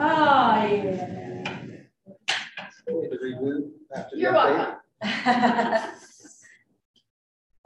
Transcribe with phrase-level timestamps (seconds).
[0.00, 1.44] Oh, yeah.
[4.14, 4.76] You're welcome.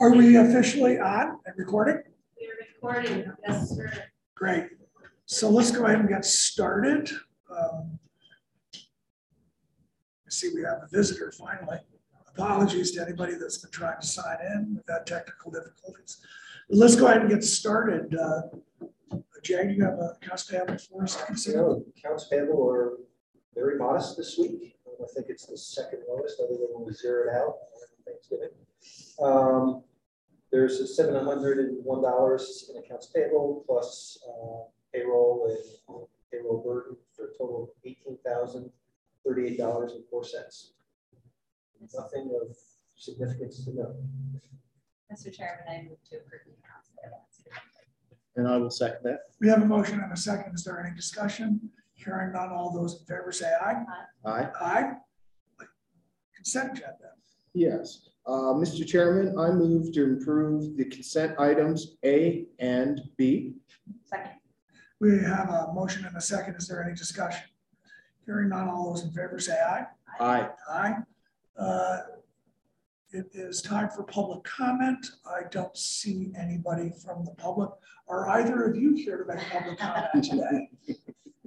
[0.01, 2.03] Are we officially on and recording?
[2.41, 3.93] We're recording, yes, sir.
[4.37, 4.67] Great.
[5.27, 7.11] So let's go ahead and get started.
[7.51, 7.99] Um,
[8.75, 11.79] I see we have a visitor finally.
[12.29, 14.75] Apologies to anybody that's been trying to sign in.
[14.77, 16.19] We've had technical difficulties.
[16.69, 18.15] But Let's go ahead and get started.
[18.15, 18.43] Uh,
[19.43, 21.17] Jay, you have a accounts payable for us?
[21.17, 21.59] to consider?
[21.59, 22.99] So accounts payable are
[23.55, 24.77] very modest this week.
[24.87, 28.51] Um, I think it's the second lowest, other than when we zeroed out on Thanksgiving.
[29.21, 29.83] Um,
[30.51, 35.47] There's a seven hundred and one dollars in accounts payable plus uh, payroll
[35.89, 38.71] and payroll burden for a total of eighteen thousand
[39.25, 40.73] thirty-eight dollars and four cents.
[41.95, 42.57] Nothing of
[42.97, 43.97] significance to note.
[45.13, 45.33] Mr.
[45.33, 47.25] Chairman, I move to approve the accounts payable.
[48.39, 49.19] And I will second that.
[49.41, 50.55] We have a motion and a second.
[50.55, 51.61] Is there any discussion?
[51.95, 53.83] Hearing none, all those in favor say aye.
[54.25, 54.49] Aye.
[54.61, 54.93] Aye.
[56.37, 57.11] Consent agenda.
[57.53, 58.11] Yes.
[58.25, 58.87] Uh, Mr.
[58.87, 63.55] Chairman, I move to approve the consent items A and B.
[64.05, 64.31] Second.
[65.01, 66.55] We have a motion and a second.
[66.55, 67.43] Is there any discussion?
[68.25, 69.87] Hearing none, all those in favor say aye.
[70.21, 70.49] Aye.
[70.71, 70.95] Aye.
[71.59, 71.99] Uh,
[73.11, 75.07] It is time for public comment.
[75.27, 77.71] I don't see anybody from the public.
[78.07, 80.69] Are either of you here to make public comment today?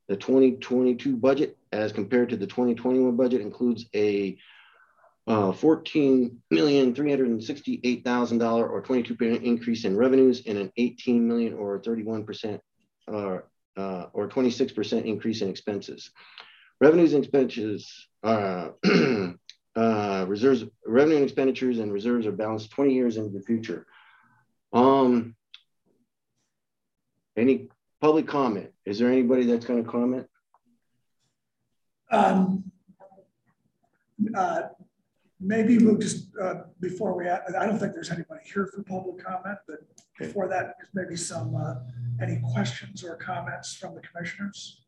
[0.09, 4.37] The twenty twenty-two budget as compared to the twenty twenty-one budget includes a
[5.25, 10.43] uh, fourteen million, three hundred and sixty-eight thousand dollar or twenty-two percent increase in revenues
[10.45, 12.61] and an eighteen million or thirty-one percent
[13.11, 13.37] uh,
[13.77, 16.11] uh, or twenty-six percent increase in expenses.
[16.81, 18.69] Revenues and expenses, uh,
[19.75, 23.87] uh, reserves, revenue and expenditures and reserves are balanced twenty years into the future.
[24.73, 25.35] Um,
[27.37, 27.69] any
[28.03, 28.69] public comment?
[28.85, 30.27] Is there anybody that's going to comment?
[32.11, 32.65] Um,
[34.35, 34.63] uh,
[35.45, 39.57] Maybe we'll just, uh, before we, I don't think there's anybody here for public comment,
[39.67, 39.79] but
[40.17, 41.75] before that, maybe some, uh,
[42.21, 44.85] any questions or comments from the commissioners?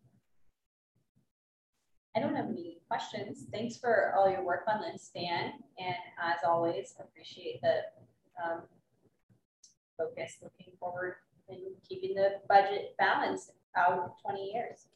[2.15, 3.47] I don't have any questions.
[3.51, 5.51] Thanks for all your work on this, Dan.
[5.77, 7.79] And as always, appreciate the
[8.41, 8.61] um,
[9.97, 11.15] focus looking forward
[11.49, 14.87] and keeping the budget balanced out 20 years.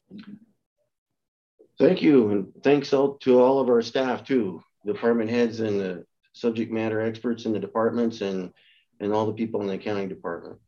[1.78, 6.04] Thank you, and thanks all to all of our staff too, department heads and the
[6.32, 8.52] subject matter experts in the departments and
[9.00, 10.58] and all the people in the accounting department.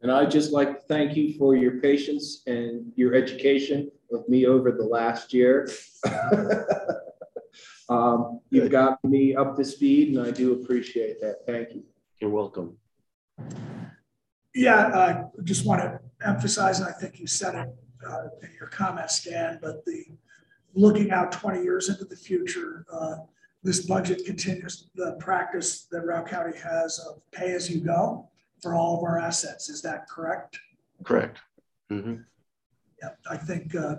[0.00, 4.46] And I'd just like to thank you for your patience and your education of me
[4.46, 5.68] over the last year.
[7.88, 11.40] Um, You've got me up to speed and I do appreciate that.
[11.46, 11.84] Thank you.
[12.20, 12.78] You're welcome.
[14.54, 17.68] Yeah, I just want to emphasize, and I think you said it
[18.06, 20.04] uh, in your comments, Dan, but the
[20.74, 23.16] looking out 20 years into the future, uh,
[23.62, 28.28] this budget continues the practice that Routt County has of pay as you go
[28.60, 29.68] for all of our assets.
[29.68, 30.58] Is that correct?
[31.04, 31.38] Correct.
[31.90, 32.24] Mhm.
[33.00, 33.96] Yeah, I think, uh,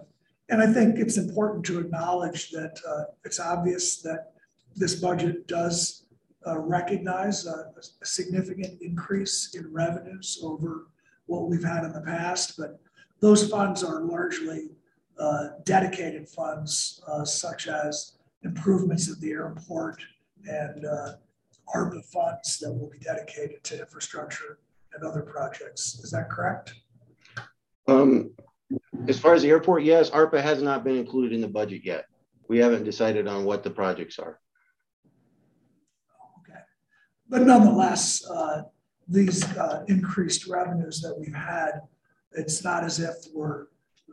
[0.50, 4.34] and I think it's important to acknowledge that uh, it's obvious that
[4.76, 6.03] this budget does
[6.48, 10.88] uh, recognize a, a significant increase in revenues over
[11.26, 12.80] what we've had in the past, but
[13.20, 14.70] those funds are largely
[15.18, 20.04] uh, dedicated funds uh, such as improvements at the airport
[20.46, 21.14] and uh,
[21.74, 24.60] ARPA funds that will be dedicated to infrastructure
[24.94, 26.00] and other projects.
[26.04, 26.74] Is that correct?
[27.88, 28.32] Um,
[29.08, 32.06] as far as the airport, yes, ARPA has not been included in the budget yet.
[32.48, 34.40] We haven't decided on what the projects are.
[37.30, 38.64] But nonetheless, uh,
[39.08, 41.82] these uh, increased revenues that we've had,
[42.34, 43.68] it's not as if we're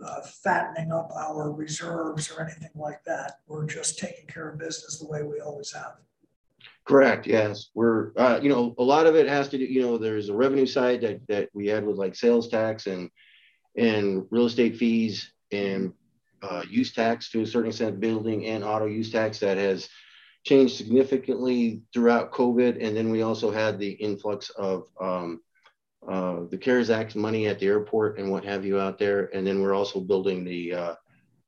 [0.05, 3.41] uh, fattening up our reserves or anything like that.
[3.47, 5.97] We're just taking care of business the way we always have.
[6.85, 7.27] Correct.
[7.27, 10.29] Yes, we're uh, you know a lot of it has to do you know there's
[10.29, 13.11] a revenue side that that we had with like sales tax and
[13.77, 15.93] and real estate fees and
[16.43, 19.89] uh, use tax to a certain extent, building and auto use tax that has
[20.45, 22.83] changed significantly throughout COVID.
[22.85, 25.41] And then we also had the influx of um,
[26.09, 29.35] uh, the CARES Act money at the airport and what have you out there.
[29.35, 30.95] And then we're also building the, uh,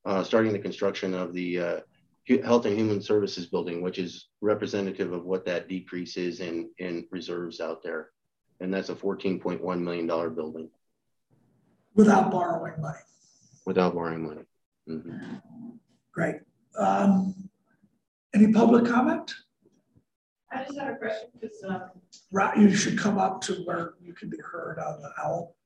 [0.04, 1.80] uh starting the construction of the uh,
[2.44, 7.06] Health and Human Services building, which is representative of what that decrease is in, in
[7.10, 8.10] reserves out there.
[8.60, 10.70] And that's a $14.1 million building.
[11.94, 12.98] Without borrowing money.
[13.66, 14.42] Without borrowing money.
[14.88, 15.40] Mm -hmm.
[16.12, 16.36] Great.
[16.78, 17.50] Um,
[18.34, 19.32] any public comment?
[20.50, 21.82] I just had a question because um,
[22.31, 25.56] right, you should come up to where you can be heard on the owl.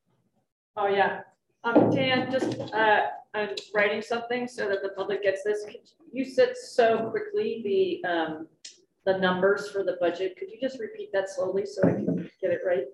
[0.77, 1.21] Oh yeah,
[1.65, 5.65] um, Dan, just uh, I'm writing something so that the public gets this.
[5.65, 5.81] Could
[6.13, 8.47] you said so quickly the um,
[9.07, 10.37] the numbers for the budget.
[10.37, 12.85] Could you just repeat that slowly so I can get it right?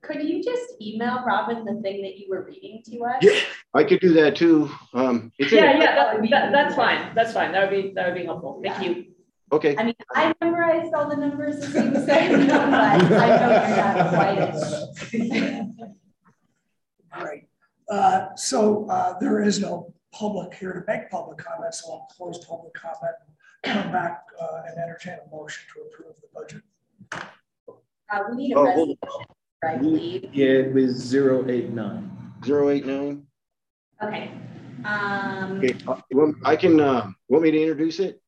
[0.00, 3.16] Could you just email Robin the thing that you were reading to us?
[3.20, 3.40] Yeah,
[3.74, 4.70] I could do that too.
[4.94, 7.12] Um, yeah, yeah, that, that, that's fine.
[7.16, 7.50] That's fine.
[7.52, 8.60] That would be that would be helpful.
[8.62, 8.90] Thank yeah.
[8.90, 9.06] you.
[9.50, 9.74] Okay.
[9.78, 13.08] I mean, I memorized all the numbers as you said, but I know
[13.66, 14.84] you're not quite as.
[17.20, 17.44] Great.
[17.90, 22.44] Uh, so uh, there is no public here to make public comments, so I'll close
[22.44, 23.14] public comment,
[23.64, 26.62] and come back uh, and entertain a motion to approve the budget.
[28.10, 28.98] Uh, we need a oh, resolution.
[29.64, 30.28] I believe.
[30.32, 32.10] Yeah, it was 089.
[32.44, 33.26] 089?
[34.02, 34.30] Okay.
[34.84, 35.76] Um, okay.
[35.86, 35.96] Uh,
[36.44, 38.20] I can, uh, want me to introduce it?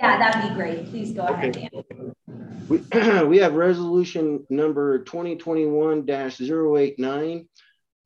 [0.00, 0.90] Yeah, that'd be great.
[0.90, 1.50] Please go okay.
[1.50, 2.14] ahead, Dan.
[2.68, 2.78] We,
[3.26, 7.46] we have resolution number 2021-089,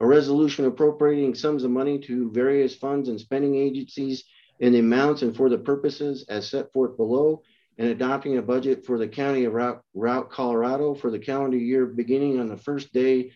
[0.00, 4.25] a resolution appropriating sums of money to various funds and spending agencies
[4.61, 7.43] in the amounts and for the purposes as set forth below
[7.79, 11.87] and adopting a budget for the county of Route, Routt, Colorado for the calendar year
[11.87, 13.32] beginning on the first day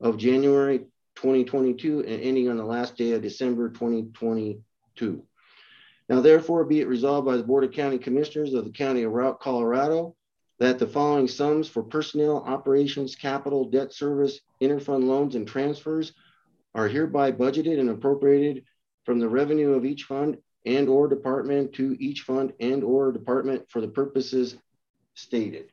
[0.00, 0.80] of January
[1.16, 5.24] 2022 and ending on the last day of December 2022.
[6.08, 9.12] Now, therefore, be it resolved by the Board of County Commissioners of the County of
[9.12, 10.16] Routt, Colorado,
[10.58, 16.14] that the following sums for personnel, operations, capital, debt service, interfund loans, and transfers
[16.74, 18.64] are hereby budgeted and appropriated
[19.04, 23.64] from the revenue of each fund and or department to each fund and or department
[23.70, 24.56] for the purposes
[25.14, 25.70] stated.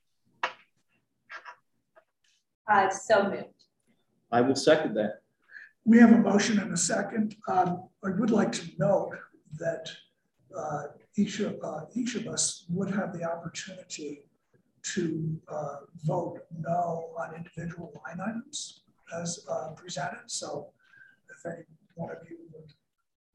[2.69, 3.45] Uh, so moved.
[4.31, 5.21] I will second that.
[5.85, 7.35] We have a motion and a second.
[7.47, 9.11] Um, I would like to note
[9.59, 9.89] that
[10.57, 10.83] uh,
[11.15, 14.23] each, of, uh, each of us would have the opportunity
[14.93, 18.81] to uh, vote no on individual line items
[19.19, 20.21] as uh, presented.
[20.27, 20.69] So
[21.29, 21.63] if any
[21.95, 22.71] one of you would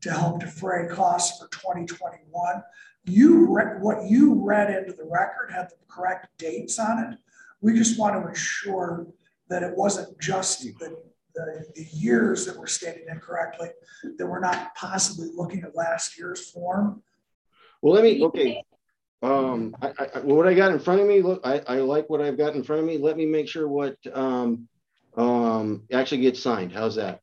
[0.01, 2.63] to help defray costs for 2021.
[3.05, 7.19] You read what you read into the record had the correct dates on it.
[7.61, 9.07] We just want to ensure
[9.49, 10.97] that it wasn't just the,
[11.35, 13.69] the, the years that were stated incorrectly,
[14.19, 17.03] that we're not possibly looking at last year's form.
[17.83, 18.65] Well, let me, okay.
[19.23, 22.21] Um, I, I, what I got in front of me, look, I, I like what
[22.21, 22.99] I've got in front of me.
[22.99, 24.69] Let me make sure what um,
[25.17, 26.73] um, actually gets signed?
[26.73, 27.21] How's that?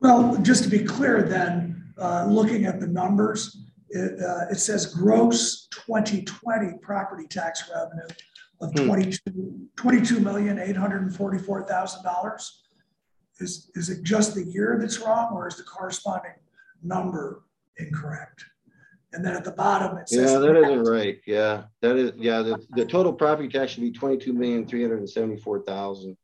[0.00, 3.56] Well, just to be clear, then, uh, looking at the numbers,
[3.88, 8.06] it, uh, it, says gross 2020 property tax revenue
[8.60, 11.14] of $22,844,000.
[11.14, 12.50] $22,
[13.38, 16.32] is, is it just the year that's wrong or is the corresponding
[16.82, 17.42] number
[17.78, 18.46] incorrect?
[19.12, 20.32] And then at the bottom, it says.
[20.32, 21.20] Yeah, that isn't right.
[21.26, 22.10] Yeah, that is.
[22.16, 26.16] Yeah, the, the total property tax should be 22,374,000.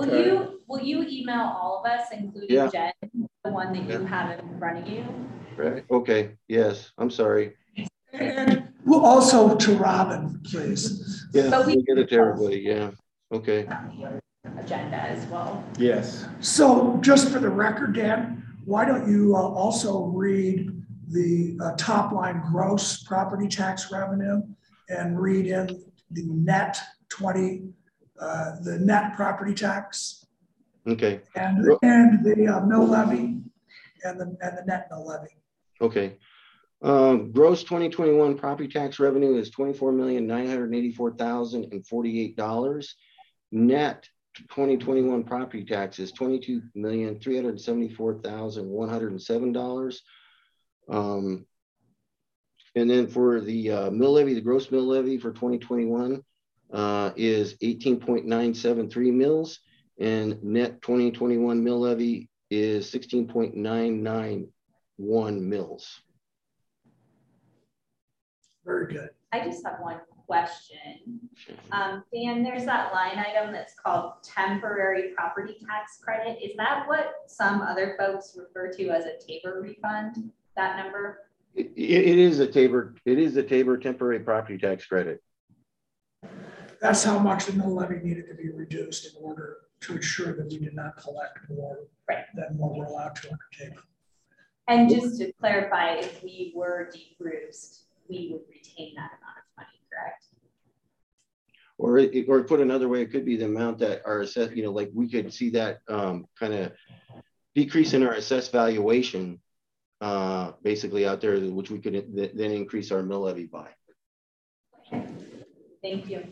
[0.00, 0.24] Will Okay.
[0.30, 2.68] you, will you email all of us, including Yeah.
[2.68, 2.92] Jen,
[3.44, 4.06] the one that you Yeah.
[4.08, 5.04] have in front of you?
[5.58, 7.54] Right, okay, yes, I'm sorry.
[8.14, 11.26] And well, also to Robin, please.
[11.34, 12.90] Yeah, But we- we'll get it to everybody, yeah,
[13.30, 13.68] okay.
[14.58, 15.62] Agenda as well.
[15.78, 16.26] Yes.
[16.40, 20.70] So just for the record, Dan, why don't you uh, also read
[21.08, 24.42] the uh, top line gross property tax revenue
[24.88, 25.66] and read in
[26.10, 26.78] the net
[27.10, 27.64] 20,
[28.20, 30.24] uh, the net property tax
[30.86, 33.40] Okay, and, Well- and the uh, mill levy
[34.04, 35.36] and the, and the net mill levy.
[35.80, 36.16] okay.
[36.82, 41.72] Um, gross twenty twenty-one property tax revenue is twenty-four million, nine hundred and eighty-four thousand
[41.72, 42.94] and forty-eight dollars.
[43.52, 44.08] Net
[44.48, 49.20] twenty twenty-one property tax is twenty-two million, three hundred and seventy-four thousand, one hundred and
[49.20, 50.00] seven dollars.
[50.88, 51.44] Um,
[52.74, 56.22] and then for the uh, mill levy, the gross mill levy for 2021
[56.72, 59.60] uh, is 18.973 mils,
[59.98, 66.00] and net 2021 mill levy is 16.991 mils.
[68.64, 69.10] Very good.
[69.32, 71.20] I just have one question.
[71.72, 76.38] Um, Dan, there's that line item that's called temporary property tax credit.
[76.40, 81.18] Is that what some other folks refer to as a Tabor refund, that number?
[81.54, 85.20] It, it it is a Tabor, it is a Tabor temporary property tax credit.
[86.80, 90.46] That's how much the mill levy needed to be reduced in order to ensure that
[90.50, 92.24] we did not collect more Right.
[92.34, 93.78] than what we're allowed to undertake.
[94.66, 99.80] And just to clarify, if we were de-Bruced, we would retain that amount of money,
[99.90, 100.24] correct?
[101.78, 104.62] Or, it- or put another way, it could be the amount that our assess, you
[104.62, 106.72] know, like we could see that um, kind of
[107.54, 109.40] decrease in our assessed valuation,
[110.00, 113.68] uh, basically out there, which we could th- then increase our mill levy by.
[114.92, 115.06] Okay.
[115.82, 116.24] Thank you.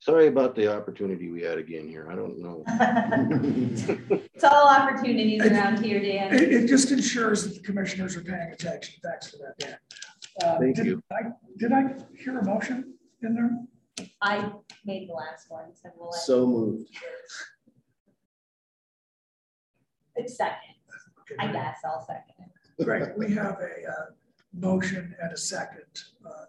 [0.00, 2.08] Sorry about the opportunity we had again here.
[2.10, 2.64] I don't know.
[4.34, 6.34] It's all opportunities around here, Dan.
[6.34, 8.94] It, it just ensures that the commissioners are paying attention.
[9.04, 9.76] Thanks for that, Dan.
[10.42, 11.02] Uh, Thank did you.
[11.12, 11.20] I,
[11.58, 13.50] did I hear a motion in there?
[14.22, 14.50] I
[14.86, 16.12] made the last one, so we'll.
[16.12, 16.88] So moved.
[20.16, 20.76] It's second,
[21.20, 22.84] Okay, I guess, I'll second it.
[22.84, 24.06] Great, we have a uh,
[24.54, 25.84] motion and a second
[26.26, 26.46] uh,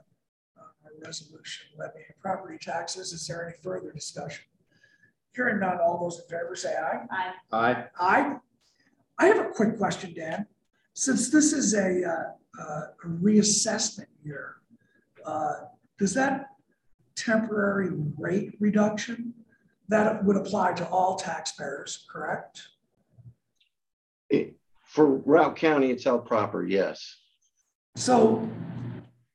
[0.95, 3.13] on our resolution levying property taxes.
[3.13, 4.43] Is there any further discussion?
[5.35, 7.05] Hearing none, all those in favor say aye.
[7.09, 7.85] I, Aye.
[7.99, 8.35] Aye.
[9.17, 10.45] I have a quick question, Dan.
[10.93, 14.55] Since this is a, uh, uh, a reassessment year,
[15.25, 15.53] uh,
[15.97, 16.47] does that
[17.15, 19.33] temporary rate reduction,
[19.87, 22.61] that would apply to all taxpayers, correct?
[24.29, 24.55] It-
[24.85, 27.17] For Routt County, it's held proper, yes.
[27.95, 28.49] So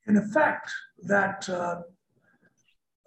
[0.06, 0.70] in effect,
[1.02, 1.82] that uh,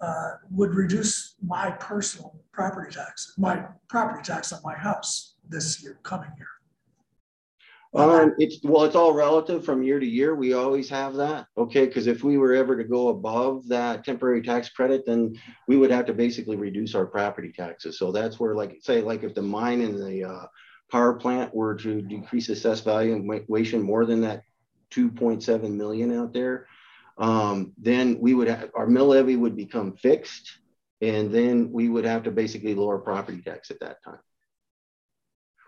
[0.02, 6.00] uh, would reduce my personal property tax, my property tax on my house this year,
[6.04, 6.48] coming year.
[7.96, 10.36] Um, it's, well, it's all relative from year to year.
[10.36, 11.88] We always have that, okay?
[11.88, 15.36] Because if we were ever to go above that temporary tax credit, then
[15.68, 17.98] we would have to basically reduce our property taxes.
[17.98, 20.46] So that's where like, say, like if the mine and the uh,
[20.92, 24.44] power plant were to decrease assessed value and valuation more than that
[24.92, 26.68] two point seven million out there,
[27.20, 30.60] um, then we would have, our mill levy would become fixed.
[31.02, 34.20] And then we would have to basically lower property tax at that time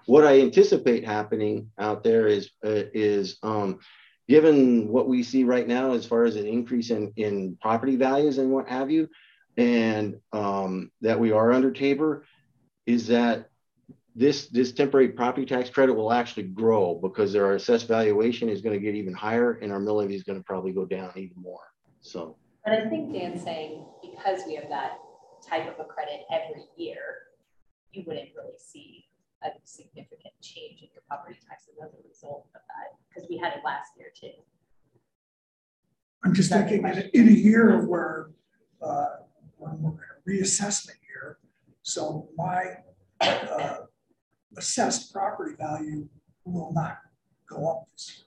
[0.06, 3.80] what I anticipate happening out there is uh, is um,
[4.28, 8.38] given what we see right now as far as an increase in, in property values
[8.38, 9.10] and what have you,
[9.58, 12.26] and um, that we are under Tabor,
[12.86, 13.50] is that
[14.16, 18.78] this this temporary property tax credit will actually grow because our assessed valuation is going
[18.78, 21.42] to get even higher and our mill levy is going to probably go down even
[21.42, 21.62] more.
[22.02, 24.98] So, But I think Dan's saying because we have that
[25.48, 27.00] type of a credit every year,
[27.94, 29.06] you wouldn't really see
[29.44, 33.54] a significant change in your property taxes as a result of that, because we had
[33.54, 34.38] it last year too.
[36.24, 37.12] I'm just That's thinking in a, question.
[37.14, 38.30] in a year where,
[38.82, 39.06] uh,
[39.58, 41.38] we're in a reassessment year,
[41.82, 42.64] so my,
[43.22, 43.78] uh,
[44.58, 46.08] assessed property value
[46.46, 46.98] will not
[47.50, 48.26] go up this year.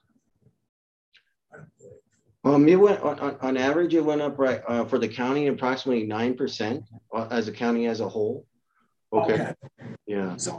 [2.43, 5.07] I um, it went on, on, on average, it went up right uh, for the
[5.07, 8.45] county approximately nine percent uh, as a county as a whole.
[9.11, 9.53] Okay,
[10.05, 10.35] yeah.
[10.37, 10.51] So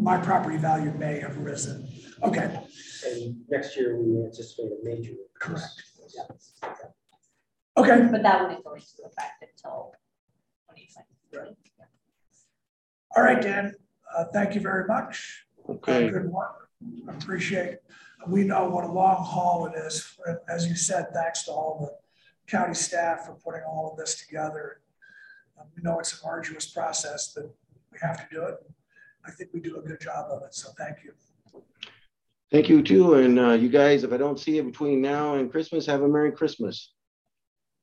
[0.00, 1.88] my property value may have risen.
[2.22, 2.58] Okay,
[3.06, 5.12] And next year, we anticipate a major.
[5.12, 5.82] increase.
[6.62, 6.84] Correct.
[7.76, 8.08] okay.
[8.10, 9.92] But that wouldn't go into effect until
[10.66, 10.88] twenty
[11.32, 11.56] twenty.
[13.16, 13.74] All right, Dan,
[14.18, 15.44] uh, thank you very much.
[15.68, 16.10] Okay.
[16.10, 16.68] Good work.
[17.08, 17.78] I Appreciate,
[18.26, 20.16] we know what a long haul it is.
[20.48, 24.80] As you said, thanks to all the county staff for putting all of this together.
[25.58, 27.44] Uh, We know it's an arduous process, but
[27.92, 28.56] we have to do it.
[29.24, 31.12] I think we do a good job of it, so thank you.
[32.50, 33.14] Thank you too.
[33.14, 36.08] And uh, you guys, if I don't see you between now and Christmas, have a
[36.08, 36.92] Merry Christmas.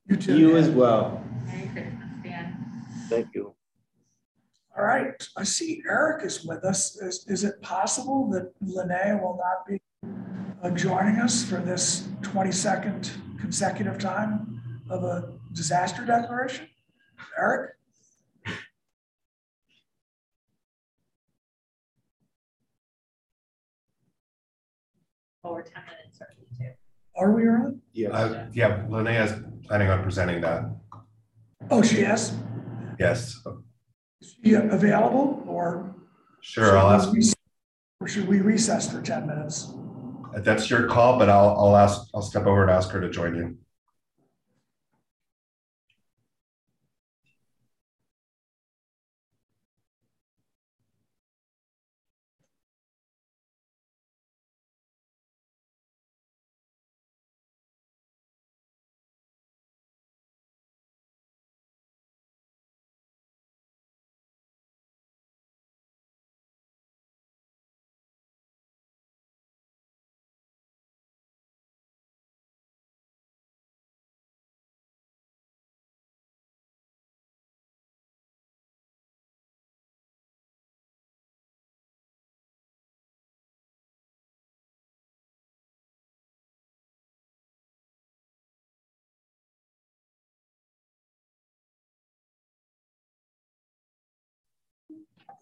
[0.08, 0.38] You too.
[0.38, 0.58] You Dan.
[0.58, 1.24] as well.
[1.46, 2.58] Merry Christmas, Dan.
[3.10, 3.55] Thank you.
[4.78, 6.98] All right, I see Eric is with us.
[6.98, 9.82] Is, is it possible that Linnea will not be
[10.64, 16.68] uh, joining us for this 22nd consecutive time of a disaster declaration?
[17.40, 17.72] Eric?
[25.44, 26.74] Well, we're ten minutes early too.
[27.16, 27.76] Are we early?
[27.94, 29.34] Yeah, Uh, yeah, Linnea's
[29.68, 30.64] planning on presenting that.
[31.70, 32.34] Oh, she is?
[33.00, 33.42] Yes,
[34.26, 35.94] Is she available or?
[36.42, 36.78] sure.
[36.78, 37.36] I'll ask, should we rec-
[38.02, 39.74] Or should we recess for 10 minutes?
[40.40, 43.36] that's your call, but I'll, I'll ask, I'll step over and ask her to join
[43.36, 43.58] you.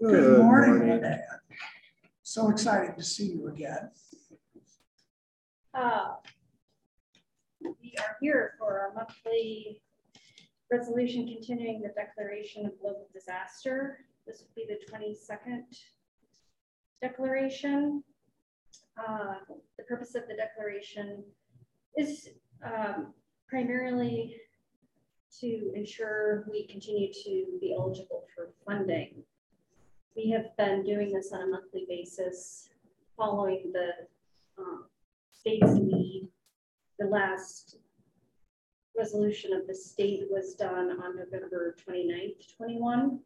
[0.02, 1.22] Good morning, Linnea.
[2.24, 3.90] So excited to see you again.
[5.74, 6.16] Uh,
[7.62, 9.82] We are here for our monthly
[10.72, 14.00] resolution continuing the declaration of global disaster.
[14.28, 15.66] This would be the twenty-second
[17.02, 18.04] declaration.
[18.98, 19.36] Uh,
[19.78, 21.24] The purpose of the declaration
[21.98, 22.30] is
[22.66, 23.14] um,
[23.48, 24.36] primarily
[25.40, 29.24] to ensure we continue to be eligible for funding.
[30.16, 32.70] We have been doing this on a monthly basis,
[33.18, 33.90] following the
[34.60, 34.86] um,
[35.32, 36.30] state's lead.
[37.00, 37.78] The last
[38.96, 43.20] resolution of the state was done on November 29th, 21.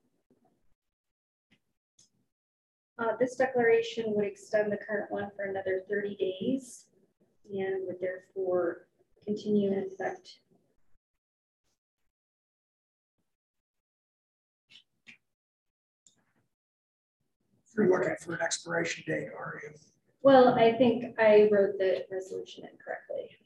[3.00, 6.86] Uh, this declaration would extend the current one for another 30 days
[7.52, 8.88] and would therefore
[9.26, 10.40] continue in effect
[17.78, 19.70] You're looking for an expiration date, are you?
[20.24, 23.38] Well, I think I wrote the resolution incorrectly.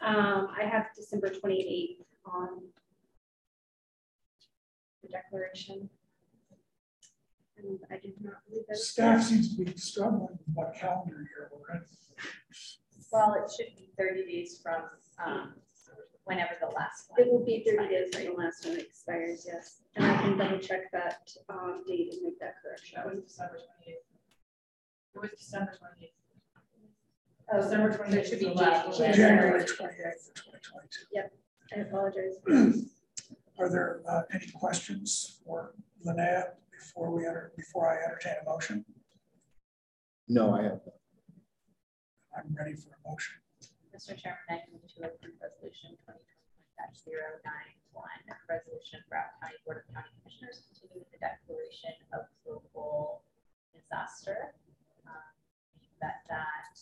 [0.00, 2.62] Um, I have December twenty-eighth on
[5.02, 5.90] the declaration.
[7.58, 8.76] And I did not believe that.
[8.76, 11.82] Staff seems to be struggling with what calendar year we're in.
[13.12, 14.82] Well, it should be thirty days from,
[15.24, 15.54] um,
[16.26, 17.20] whenever the last one.
[17.26, 19.78] It will be thirty days from the last one expires, yes.
[19.94, 22.96] And I can double check that, um, date and make that correction.
[22.96, 24.04] That was December twenty-eighth.
[25.14, 26.12] It was December twenty-eighth.
[27.52, 29.16] Oh, December so 28th it should be last January.
[29.16, 31.06] January twenty-eighth, twenty twenty-two.
[31.14, 31.32] Yep,
[31.74, 32.34] I apologize.
[33.58, 38.84] Are there uh, any questions for Linnea before we enter, before I entertain a motion?
[40.28, 40.80] No, I have.
[42.36, 43.36] I'm ready for a motion.
[43.96, 44.12] Mr.
[44.12, 46.20] Chairman, I move to approve resolution twenty
[46.76, 47.40] twenty-one
[48.28, 53.24] 91 resolution of our County Board of County Commissioners continuing the declaration of local
[53.72, 54.52] disaster.
[55.08, 55.32] um,
[56.04, 56.76] That, that,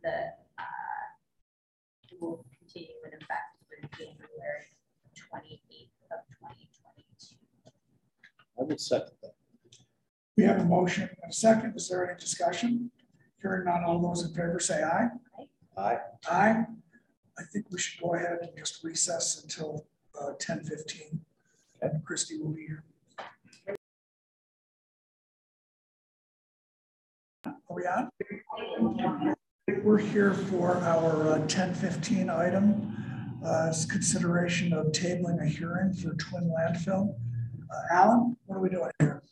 [0.00, 0.16] the,
[0.56, 1.04] uh,
[2.20, 4.64] will continue in effect through January
[5.12, 7.36] twenty-eighth of twenty twenty-two.
[8.56, 9.36] I would second that.
[10.38, 11.76] We have a motion and a second.
[11.76, 12.90] Is there any discussion?
[13.42, 15.08] Hearing none, all those in favor say aye.
[15.38, 15.44] Aye.
[15.76, 15.98] Aye.
[16.30, 16.64] Aye.
[17.38, 19.86] I think we should go ahead and just recess until
[20.20, 21.20] uh, ten fifteen.
[21.82, 22.84] And Christie will be here.
[27.46, 28.08] Are we on?
[29.82, 32.96] We're here for our uh, ten fifteen item.
[33.44, 37.14] uh, it's consideration of tabling a hearing for twin landfill.
[37.70, 39.22] Uh, Alan, what are we doing here?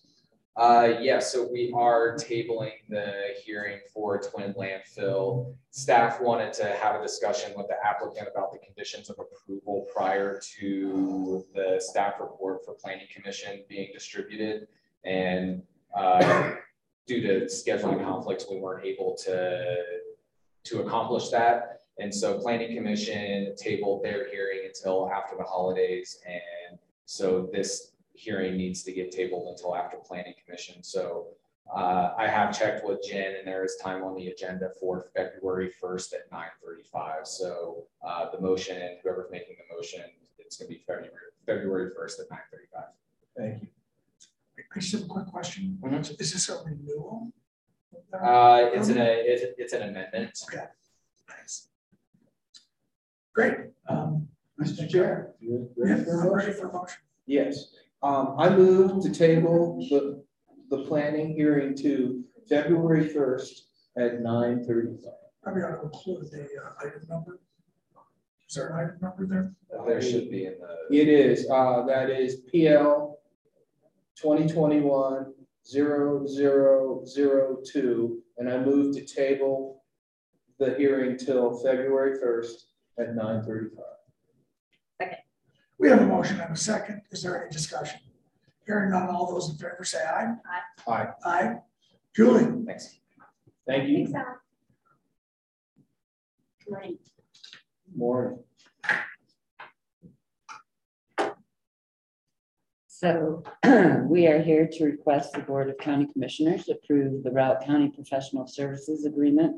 [0.54, 3.12] Uh, yeah, so we are tabling the
[3.42, 5.54] hearing for Twin Landfill.
[5.70, 10.38] Staff wanted to have a discussion with the applicant about the conditions of approval prior
[10.58, 14.68] to the staff report for planning commission being distributed.
[15.04, 15.62] And,
[15.96, 16.52] uh,
[17.06, 19.82] due to scheduling conflicts, we weren't able to,
[20.64, 21.80] to accomplish that.
[21.98, 26.20] And so planning commission tabled their hearing until after the holidays.
[26.26, 30.82] And so this hearing needs to get tabled until after planning commission.
[30.82, 31.28] So
[31.74, 35.70] uh, I have checked with Jen and there is time on the agenda for February
[35.80, 37.26] first at nine thirty-five.
[37.26, 40.02] So uh, the motion, whoever's making the motion,
[40.38, 41.10] it's gonna be February,
[41.46, 42.88] February first at nine thirty-five.
[43.36, 43.68] Thank you.
[44.74, 45.78] I just have a quick question.
[45.82, 46.20] Mhm.
[46.20, 47.32] Is this a renewal?
[48.12, 50.38] Uh, it's an, it's, it's an amendment.
[50.46, 50.64] Okay.
[51.28, 51.68] Thanks.
[53.34, 53.54] Great.
[53.88, 54.28] Um,
[54.60, 54.88] Mr.
[54.88, 55.32] Chair.
[55.40, 56.34] you yeah, ready for a I'm motion?
[56.36, 56.98] ready for a motion.
[57.26, 57.71] Yes,
[58.02, 60.22] um, I move to table the,
[60.70, 65.12] the planning hearing to February first at nine thirty-five.
[65.42, 67.40] Probably ought to include the uh, item number.
[68.48, 69.54] Is there an item number there?
[69.86, 73.18] There should be in the, It is, uh, that is PL
[74.16, 75.32] 2021
[75.64, 79.82] 0002, and I move to table
[80.58, 82.66] the hearing till February first
[82.98, 83.91] at nine thirty-five.
[85.82, 87.02] We have a motion and a second.
[87.10, 87.98] Is there any discussion?
[88.64, 90.32] Hearing none, all those in favor say aye.
[90.86, 91.08] Aye.
[91.24, 91.54] Aye.
[92.14, 92.64] Julie?
[92.64, 93.00] thanks.
[93.66, 94.06] Thank you.
[94.06, 94.26] Thanks, Alan.
[96.70, 96.98] Morning.
[97.96, 98.38] Morning.
[102.86, 103.42] So
[104.04, 108.46] we are here to request the Board of County Commissioners approve the Routt County Professional
[108.46, 109.56] Services Agreement.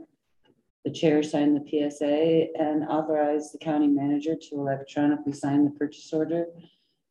[0.85, 6.13] The chair signed the PSA and authorized the county manager to electronically sign the purchase
[6.13, 6.47] order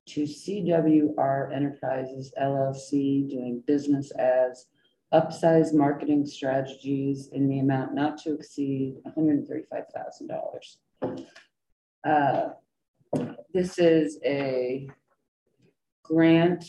[0.09, 4.67] to CWR Enterprises LLC doing business as
[5.11, 11.25] Upsize Marketing Strategies in the amount not to exceed $135,000.
[12.03, 12.49] Uh,
[13.53, 14.89] This is a
[16.03, 16.65] grant,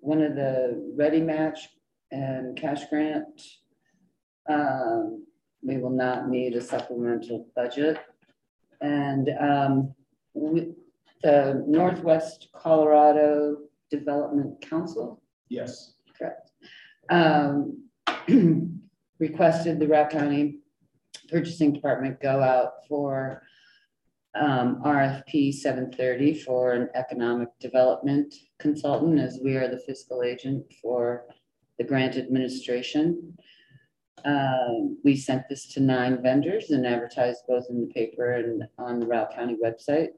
[0.00, 1.68] one of the ready match
[2.10, 3.40] and cash grant.
[4.48, 5.26] Um,
[5.66, 7.98] we will not need a supplemental budget.
[8.80, 9.94] And, um,
[10.34, 10.72] we,
[11.22, 13.56] the Northwest Colorado
[13.90, 15.94] Development Council, Yes.
[16.16, 16.52] correct,
[17.10, 17.82] um,
[19.18, 20.60] requested the Routt County
[21.28, 23.42] Purchasing Department go out for
[24.34, 30.64] um, RFP seven thirty for an economic development consultant, as we are the fiscal agent
[30.82, 31.24] for
[31.78, 33.36] the grant administration.
[34.24, 38.98] Um, we sent this to nine vendors and advertised both in the paper and on
[38.98, 40.08] the Routt County website.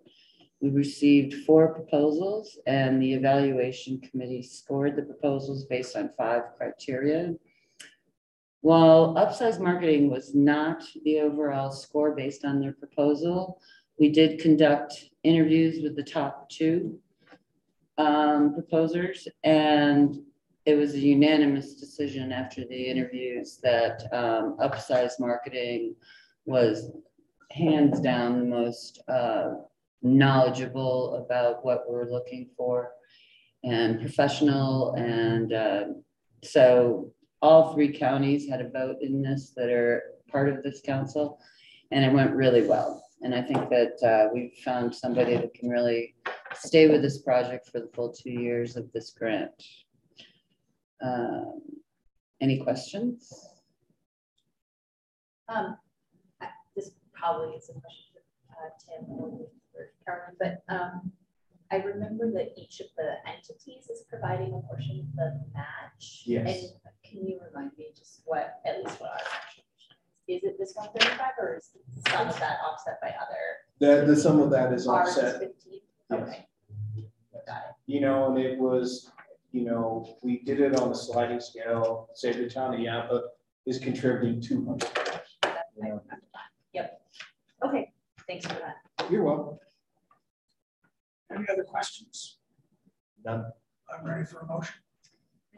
[0.61, 7.35] We received four proposals and the evaluation committee scored the proposals based on five criteria.
[8.61, 13.61] While Upsize Marketing was not the overall score based on their proposal,
[13.99, 16.99] we did conduct interviews with the top two
[17.99, 20.17] um, proposers, and
[20.69, 25.95] it was a unanimous decision after the interviews that um, Upsize Marketing
[26.45, 26.91] was
[27.51, 29.55] hands down the most uh,
[30.03, 32.91] knowledgeable about what we're looking for
[33.65, 34.93] and professional.
[34.93, 35.85] And uh,
[36.45, 41.41] so all three counties had a vote in this that are part of this council,
[41.93, 43.03] and it went really well.
[43.23, 46.15] And I think that uh, we've found somebody that can really
[46.53, 49.51] stay with this project for the full two years of this grant.
[51.03, 51.61] Um,
[52.41, 53.33] Any questions?
[55.49, 55.77] Um,
[56.41, 58.07] I- this probably is a question
[58.47, 61.11] for uh, Tim or for Carolyn, but um,
[61.73, 66.23] I remember that each of the entities is providing a portion of the match.
[66.27, 66.63] Yes.
[66.63, 69.97] And can you remind me just what, at least what our contribution
[70.29, 70.37] is?
[70.37, 71.71] is it this one thirty-five or is
[72.09, 73.67] some of that offset by other?
[73.81, 75.41] The, the sum of that is Ours is offset.
[75.41, 75.81] fifteen,
[76.11, 76.21] Yes.
[76.23, 76.47] okay.
[77.47, 77.75] Got it.
[77.87, 79.11] You know, and it was,
[79.53, 83.23] you know, we did it on a sliding scale, say the town of Yampa
[83.67, 84.89] is contributing two hundred.
[84.95, 85.35] That's
[85.81, 85.99] my-
[86.75, 87.01] Yep.
[87.65, 87.93] Okay,
[88.27, 88.77] thanks for that.
[89.11, 89.59] You're welcome.
[91.35, 92.39] Any other questions?
[93.25, 93.51] None.
[93.93, 94.75] I'm ready for a motion.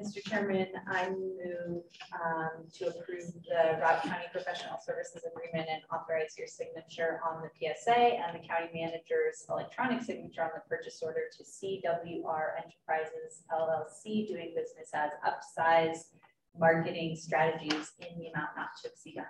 [0.01, 0.23] Mr.
[0.25, 1.83] Chairman, I move
[2.15, 7.51] um, to approve the Routt County Professional Services Agreement and authorize your signature on the
[7.53, 14.27] PSA and the county manager's electronic signature on the purchase order to CWR Enterprises LLC
[14.27, 16.15] doing business as Upsize
[16.59, 19.21] Marketing Strategies in the amount not to exceed $135,000.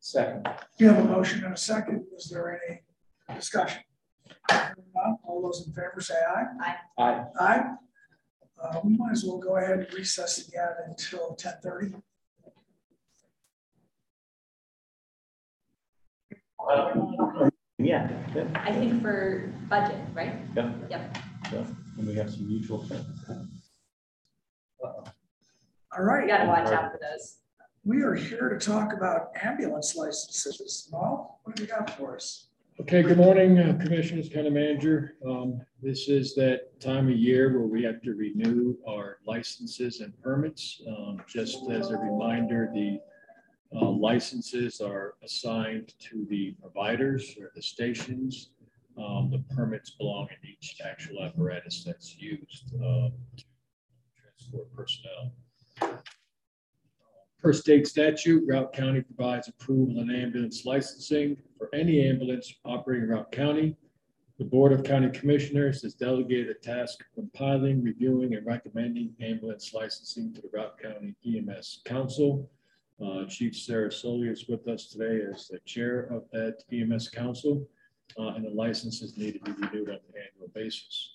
[0.00, 0.48] Second.
[0.78, 2.04] You have a motion and a second.
[2.14, 2.82] Is there any
[3.34, 3.80] discussion?
[5.24, 6.44] All those in favor say aye.
[6.60, 6.76] aye.
[6.98, 7.24] Aye.
[7.38, 7.74] Aye.
[8.62, 11.94] Uh, we might as well go ahead and recess again until ten thirty.
[17.78, 20.34] Yeah, yeah, I think for budget, right?
[20.54, 21.16] yeah, Yep.
[21.52, 21.64] yeah.
[21.96, 23.06] And we have some mutual friends.
[24.82, 25.04] All
[25.98, 27.38] We right, gotta watch out for those.
[27.84, 30.88] we are here to talk about ambulance licenses.
[30.92, 32.49] Mo, what do you got for us?
[32.80, 35.16] Okay, good morning, uh, Commissioners, County Manager.
[35.26, 40.18] Um, This is that time of year where we have to renew our licenses and
[40.22, 40.80] permits.
[40.88, 42.98] Um, Just as a reminder, the
[43.76, 48.52] uh, licenses are assigned to the providers or the stations.
[48.96, 53.44] Um, The permits belong in each actual apparatus that's used uh, to
[54.16, 55.32] transport personnel.
[57.42, 63.10] Per state statute, Routt County provides approval and ambulance licensing for any ambulance operating in
[63.10, 63.76] Routt County.
[64.38, 69.72] The Board of County Commissioners has delegated a task of compiling, reviewing, and recommending ambulance
[69.72, 72.50] licensing to the Routt County EMS Council.
[73.02, 77.66] Uh, Chief Sarah Soli is with us today as the chair of that EMS Council,
[78.18, 81.12] uh, and the licenses need to be renewed on an annual basis.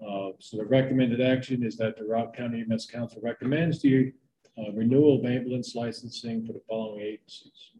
[0.00, 4.12] Uh, So the recommended action is that the Routt County EMS Council recommends the
[4.58, 7.72] uh, renewal of ambulance licensing for the following agencies.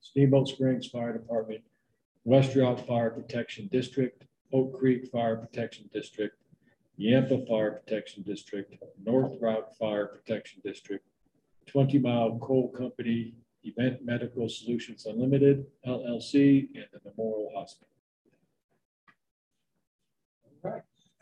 [0.00, 1.62] Steamboat Springs Fire Department,
[2.24, 6.36] West Routt Fire Protection District, Oak Creek Fire Protection District,
[6.98, 11.04] Yampa Fire Protection District, North Routt Fire Protection District,
[11.66, 17.88] Twenty Mile Coal Company, Event Medical Solutions Unlimited LLC, and the Memorial Hospital.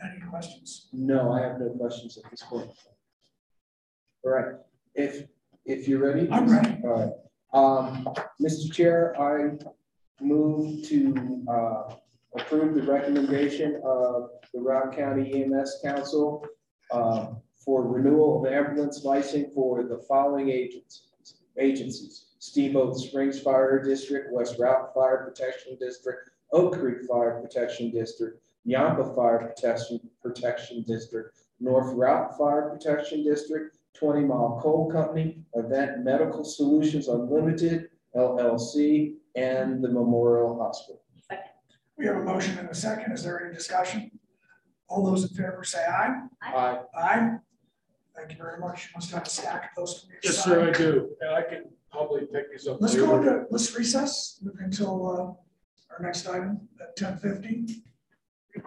[0.03, 0.89] Any questions?
[0.93, 2.71] No, I have no questions at this point.
[4.25, 4.55] All right,
[4.95, 5.27] if,
[5.65, 6.29] if you're ready.
[6.31, 6.81] I'm ready.
[6.85, 7.13] All right,
[7.53, 8.09] um,
[8.41, 8.73] Mr.
[8.73, 9.57] Chair, I
[10.21, 11.95] move to, uh,
[12.37, 16.47] approve the recommendation of the Routt County EMS Council,
[16.93, 21.03] uh, for renewal of ambulance licensing for the following agencies,
[21.59, 22.27] agencies.
[22.39, 29.15] Steamboat Springs Fire District, West Routt Fire Protection District, Oak Creek Fire Protection District, Yampa
[29.15, 36.43] Fire Protection, Protection District, North Routt Fire Protection District, Twenty Mile Coal Company, Event Medical
[36.43, 41.03] Solutions Unlimited LLC, and the Memorial Hospital.
[41.29, 41.45] Second.
[41.99, 43.13] We have a motion and a second.
[43.13, 44.11] Is there any discussion?
[44.89, 46.23] All those in favor say aye.
[46.43, 46.79] Aye.
[46.97, 47.31] Aye.
[48.17, 48.87] Thank you very much.
[48.87, 50.07] You must have a stack of those.
[50.25, 50.45] Yes, side.
[50.45, 51.11] sir, I do.
[51.21, 52.79] And I can probably pick these up.
[52.81, 53.41] Let's go later.
[53.41, 57.83] into, let's recess until uh, our next item at ten fifty.
[58.57, 58.61] I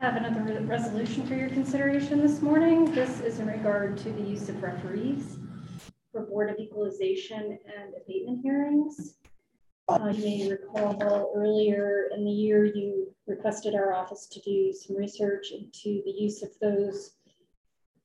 [0.00, 2.90] have another re- resolution for your consideration this morning.
[2.92, 5.36] This is in regard to the use of referees
[6.10, 9.16] for Board of Equalization and Abatement hearings.
[9.88, 14.96] Uh, You may recall earlier in the year, you requested our office to do some
[14.96, 17.12] research into the use of those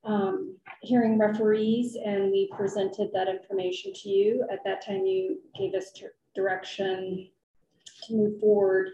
[0.04, 4.46] um, hearing referees, and we presented that information to you.
[4.52, 7.30] At that time, you gave us dir- direction
[8.04, 8.90] to move forward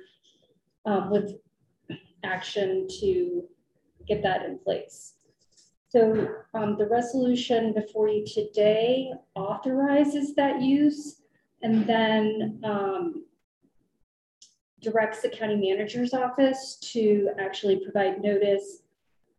[0.85, 1.33] uh, with
[2.23, 3.43] action to
[4.07, 5.13] get that in place.
[5.89, 11.21] So um, the resolution before you today authorizes that use
[11.61, 13.25] and then um,
[14.81, 18.83] directs the county manager's office to actually provide notice,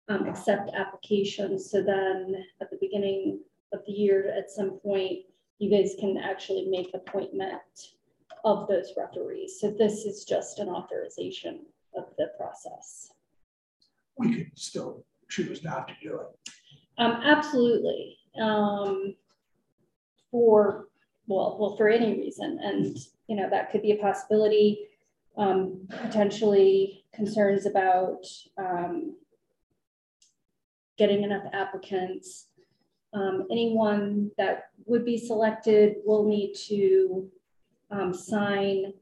[0.09, 1.71] um, accept applications.
[1.71, 3.41] So then at the beginning
[3.73, 5.21] of the year, at some point,
[5.59, 7.63] you guys can actually make appointment
[8.45, 9.59] of those referees.
[9.61, 11.61] So this is just an authorization
[11.97, 13.13] of the process.
[14.17, 16.51] We could still choose not to do it.
[16.99, 18.19] Um, absolutely.
[18.41, 19.15] Um,
[20.31, 20.89] for,
[21.27, 22.59] well, well, for any reason.
[22.63, 22.97] And,
[23.29, 24.89] you know, that could be a possibility.
[25.37, 28.25] Um, potentially concerns about,
[28.59, 29.17] um,
[30.99, 32.49] getting enough applicants.
[33.13, 37.29] um, anyone that would be selected will need to
[37.91, 38.93] um, sign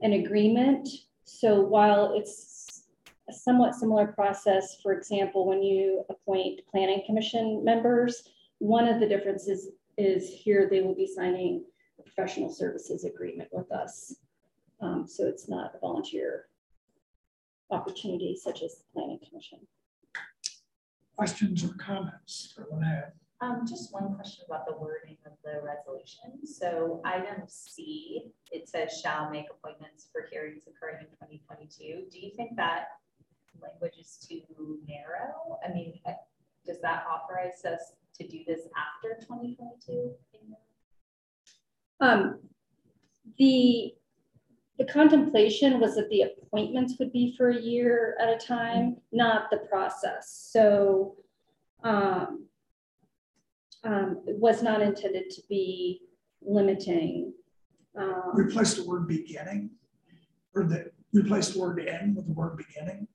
[0.00, 0.88] an agreement.
[1.24, 2.84] So while it's
[3.28, 9.08] a somewhat similar process, for example, when you appoint planning commission members, one of the
[9.08, 11.64] differences is here they will be signing
[11.98, 14.16] a professional services agreement with us.
[14.80, 16.46] Um, so it's not a volunteer
[17.70, 19.60] opportunity such as the planning commission.
[21.16, 23.14] Questions or comments for Lynette?
[23.44, 26.46] Um, just one question about the wording of the resolution.
[26.46, 32.06] So item C, it says shall make appointments for hearings occurring in twenty twenty-two.
[32.10, 32.86] Do you think that
[33.60, 35.58] language is too narrow?
[35.62, 36.12] I mean, uh,
[36.66, 40.12] does that authorize us to do this after twenty twenty-two?
[42.00, 42.38] Um,
[43.38, 43.94] the
[44.78, 49.50] the contemplation was that the appointments would be for a year at a time, not
[49.50, 50.48] the process.
[50.50, 51.16] So
[51.82, 52.46] um,
[53.84, 56.00] um, it was not intended to be
[56.42, 57.32] limiting.
[57.96, 59.70] Um, Replace the word beginning,
[60.54, 63.06] or the, replace the word end with the word beginning,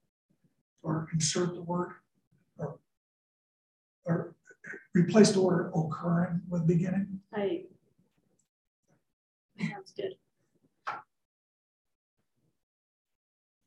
[0.84, 1.94] or insert the word,
[2.58, 2.80] or,
[4.06, 4.36] or
[4.94, 7.20] replace the word occurring with beginning.
[7.34, 7.64] I,
[9.60, 10.16] sounds good.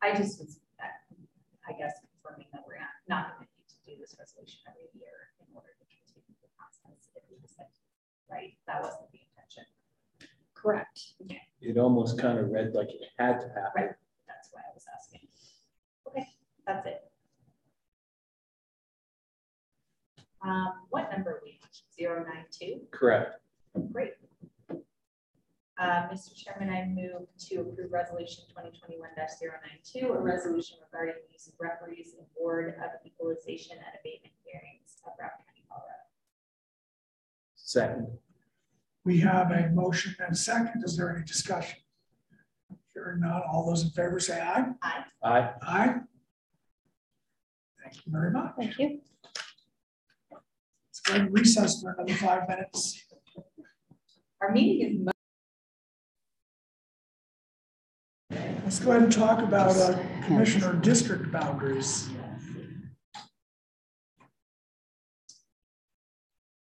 [0.00, 0.86] I just was, uh,
[1.68, 4.90] I guess, confirming that we're not, not going to need to do this resolution every
[4.98, 6.34] year in order to continue
[7.14, 7.70] the process.
[7.70, 8.52] If right?
[8.66, 9.64] That wasn't the intention.
[10.54, 11.00] Correct.
[11.24, 11.40] Okay.
[11.60, 13.72] It almost kind of read like it had to happen.
[13.76, 13.90] Right.
[14.26, 15.28] That's why I was asking.
[16.08, 16.26] Okay,
[16.66, 17.02] that's it.
[20.44, 21.68] Um, what number are we on?
[21.94, 22.80] Zero nine two?
[22.90, 23.40] Correct.
[23.92, 24.12] Great.
[25.78, 26.36] Uh, Mr.
[26.36, 31.54] Chairman, I move to approve resolution twenty twenty-one 92 a resolution regarding the use of
[31.58, 35.51] referees and board of equalization and abatement hearings of Routt County, Colorado.
[37.64, 38.08] Second.
[39.04, 40.82] We have a motion and a second.
[40.84, 41.78] Is there any discussion?
[42.94, 44.66] Hearing none, all those in favor say aye.
[44.82, 45.04] Aye.
[45.22, 45.50] Aye.
[45.62, 45.94] Aye.
[47.82, 48.52] Thank you very much.
[48.58, 49.00] Thank you.
[50.30, 53.02] Let's go and recess for another five minutes.
[54.40, 55.12] Our meeting is
[58.64, 62.08] Let's go ahead and talk about uh, commissioner district boundaries.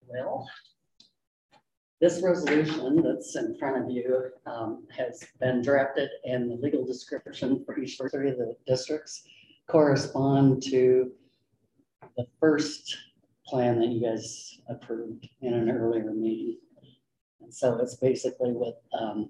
[0.07, 0.49] Well,
[2.01, 7.63] this resolution that's in front of you um, has been drafted and the legal description
[7.63, 9.23] for each three of the districts
[9.67, 11.11] correspond to
[12.17, 12.97] the first
[13.45, 16.57] plan that you guys approved in an earlier meeting.
[17.39, 19.29] And so it's basically what um,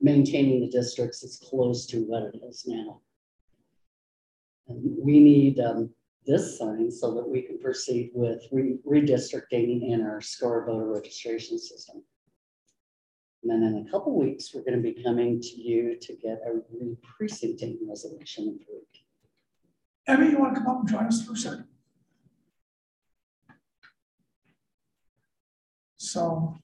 [0.00, 3.00] maintaining the districts as close to what it is now.
[4.68, 5.90] And we need um,
[6.26, 11.58] this sign so that we can proceed with re redistricting in our score voter registration
[11.58, 12.02] system.
[13.42, 16.40] And then in a couple weeks, we're going to be coming to you to get
[16.46, 18.98] a re-precincting resolution approved.
[20.08, 21.66] Emmy, you want to come up and join us for a second?
[25.96, 26.56] So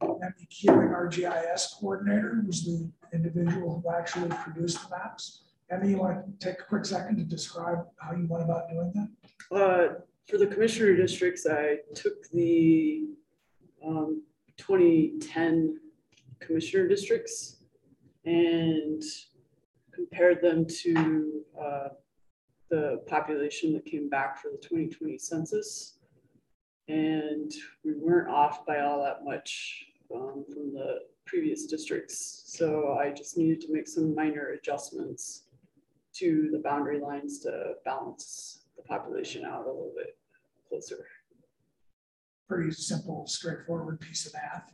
[0.00, 5.44] Emmy Keeling, our GIS coordinator, was the individual who actually produced the maps.
[5.72, 8.92] Emmy, you want to take a quick second to describe how you went about doing
[8.94, 9.56] that?
[9.56, 9.94] Uh,
[10.28, 13.06] for the commissioner districts, I took the
[13.84, 14.22] um,
[14.58, 15.78] 2010
[16.40, 17.62] commissioner districts
[18.26, 19.02] and
[19.94, 21.88] compared them to uh,
[22.68, 25.98] the population that came back for the 2020 census.
[26.88, 27.50] And
[27.82, 32.42] we weren't off by all that much um, from the previous districts.
[32.46, 35.41] So I just needed to make some minor adjustments
[36.14, 40.16] to the boundary lines to balance the population out a little bit
[40.68, 41.06] closer.
[42.48, 44.72] Pretty simple, straightforward piece of math.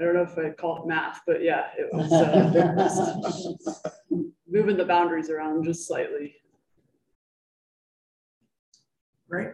[0.00, 3.20] I don't know if I'd call it math, but yeah, it was uh,
[4.48, 6.34] moving the boundaries around just slightly.
[9.28, 9.50] Great.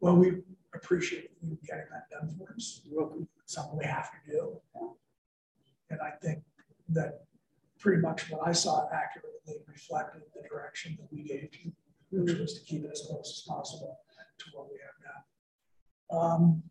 [0.00, 0.42] Well, we
[0.74, 2.80] appreciate you getting that done for us.
[2.84, 3.28] You're welcome.
[3.46, 4.60] Something we have to do.
[5.90, 6.42] And I think
[6.90, 7.24] that
[7.78, 11.72] pretty much what I saw accurately reflected the direction that we gave you,
[12.10, 14.00] which was to keep it as close as possible
[14.38, 14.94] to what we have
[16.10, 16.18] now.
[16.18, 16.62] Um,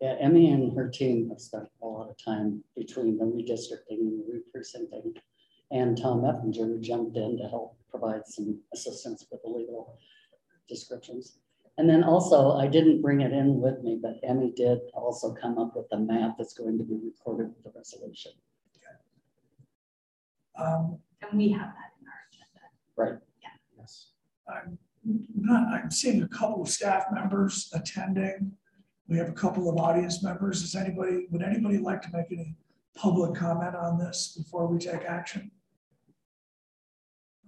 [0.00, 4.20] yeah, Emmy and her team have spent a lot of time between the redistricting and
[4.20, 5.14] the re-precincting.
[5.70, 9.98] And Tom Effinger jumped in to help provide some assistance with the legal
[10.68, 11.38] descriptions.
[11.78, 15.58] And then also, I didn't bring it in with me, but Emmy did also come
[15.58, 18.32] up with the map that's going to be recorded with the resolution.
[20.58, 22.66] Um, And we have that in our agenda.
[22.96, 23.18] Right.
[23.42, 23.48] Yeah.
[23.78, 24.10] Yes.
[24.48, 24.78] I'm
[25.34, 28.52] not, I'm seeing a couple of staff members attending.
[29.08, 30.60] We have a couple of audience members.
[30.60, 32.56] Does anybody, would anybody like to make any
[32.94, 35.50] public comment on this before we take action?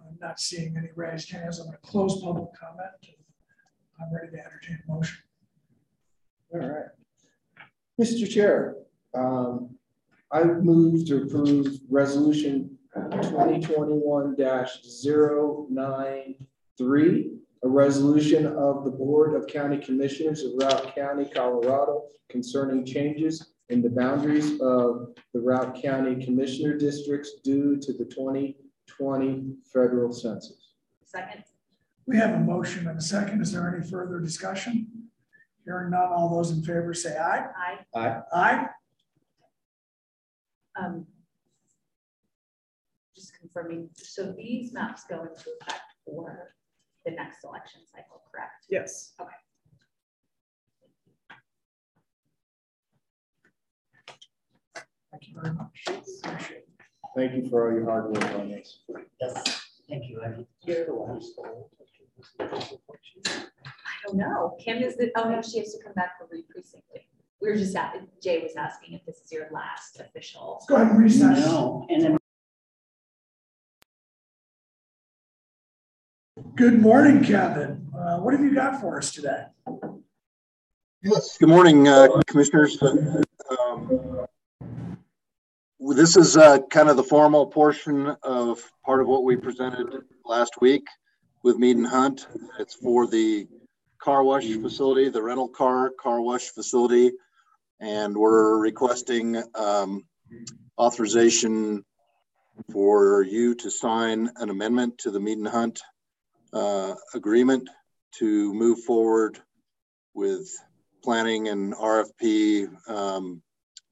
[0.00, 1.58] I'm not seeing any raised hands.
[1.58, 2.90] I'm going to close public comment.
[4.00, 5.18] I'm ready to entertain a motion.
[6.54, 6.86] All right.
[8.00, 8.28] Mr.
[8.28, 8.76] Chair,
[9.14, 9.76] um,
[10.32, 17.30] I move to approve resolution twenty twenty-one 93
[17.62, 23.82] a resolution of the Board of County Commissioners of Routt County, Colorado concerning changes in
[23.82, 30.72] the boundaries of the Routt County Commissioner districts due to the twenty twenty federal census.
[31.04, 31.44] Second.
[32.06, 33.42] We have a motion and a second.
[33.42, 34.88] Is there any further discussion?
[35.64, 37.46] Hearing none, all those in favor say aye.
[37.56, 37.78] Aye.
[37.94, 38.20] Aye.
[38.32, 38.66] Aye.
[40.76, 41.06] Um,
[43.50, 46.54] Just confirming, so these maps go into effect for
[47.04, 48.66] the next election cycle, correct?
[48.68, 49.12] Yes.
[49.20, 49.30] Okay.
[55.10, 55.84] Thank you very much.
[57.16, 58.80] Thank you for all your hard work on this.
[59.20, 60.46] Yes, thank you, Ivy.
[60.68, 60.84] I
[64.06, 64.56] don't know.
[64.60, 67.02] Kim is the, oh no, she has to come back for re-precincting.
[67.42, 70.62] We were just at, Jay was asking if this is your last official.
[70.68, 71.46] Go ahead and recess.
[71.46, 72.19] No, and then
[76.56, 77.86] Good morning, Kevin.
[77.96, 79.44] Uh, what have you got for us today?
[81.02, 82.82] Yes, good morning, uh, Commissioners.
[82.82, 84.26] Um,
[85.78, 89.86] This is uh, kind of the formal portion of part of what we presented
[90.24, 90.86] last week
[91.42, 92.26] with Mead and Hunt.
[92.58, 93.46] It's for the
[94.00, 97.12] car wash facility, the rental car car wash facility.
[97.80, 100.04] And we're requesting um,
[100.78, 101.84] authorization
[102.72, 105.80] for you to sign an amendment to the Mead and Hunt
[106.52, 107.68] uh, agreement
[108.18, 109.38] to move forward
[110.14, 110.48] with
[111.02, 113.42] planning and RFP um,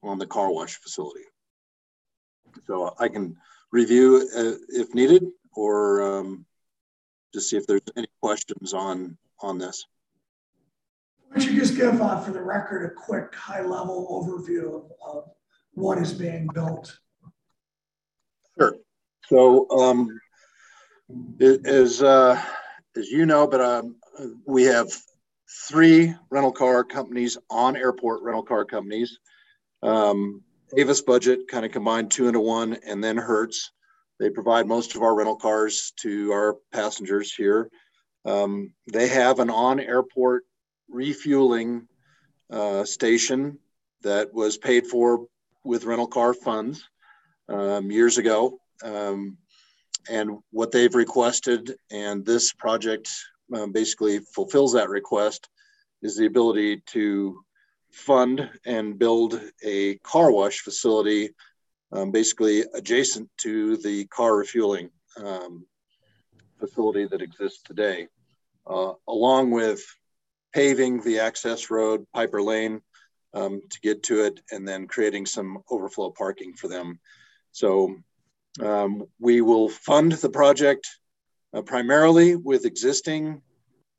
[0.03, 1.25] on the car wash facility.
[2.67, 3.35] So I can
[3.71, 6.45] review uh, if needed, or um,
[7.33, 9.85] just see if there's any questions on on this.
[11.29, 15.29] Why don't you just give, uh, for the record, a quick high-level overview of, of
[15.73, 16.97] what is being built?
[18.57, 18.75] Sure.
[19.27, 20.19] So um,
[21.39, 22.41] as uh,
[22.95, 23.95] as you know, but um,
[24.45, 24.87] we have
[25.67, 29.19] three rental car companies on airport rental car companies.
[29.81, 30.43] Um,
[30.77, 33.71] Avis budget kind of combined two into one, and then Hertz.
[34.19, 37.69] They provide most of our rental cars to our passengers here.
[38.25, 40.43] Um, they have an on-airport
[40.89, 41.87] refueling
[42.51, 43.59] uh, station
[44.01, 45.27] that was paid for
[45.63, 46.83] with rental car funds
[47.47, 48.59] um, years ago.
[48.83, 49.37] Um,
[50.09, 53.09] and what they've requested, and this project
[53.55, 55.49] um, basically fulfills that request,
[56.01, 57.41] is the ability to
[57.91, 61.31] fund and build a car wash facility
[61.91, 65.65] um, basically adjacent to the car refueling um,
[66.59, 68.07] facility that exists today,
[68.67, 69.81] uh, along with
[70.53, 72.81] paving the access road, Piper Lane,
[73.33, 76.99] um, to get to it, and then creating some overflow parking for them.
[77.51, 77.95] So
[78.61, 80.87] um, we will fund the project
[81.53, 83.41] uh, primarily with existing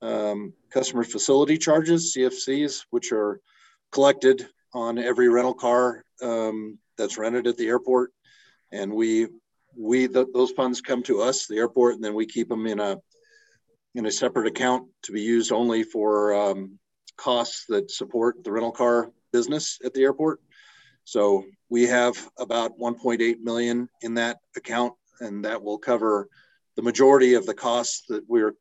[0.03, 3.41] um, customer facility charges, CFCs, which are
[3.93, 8.13] collected on every rental car um, that's rented at the airport.
[8.73, 9.27] And we,
[9.77, 12.81] we th those funds come to us, the airport, and then we keep them in
[12.81, 12.99] a
[13.95, 16.79] in a separate account to be used only for um,
[17.17, 20.41] costs that support the rental car business at the airport.
[21.05, 26.29] So we have about 1.8 million in that account, and that will cover
[26.77, 28.55] the majority of the costs that we're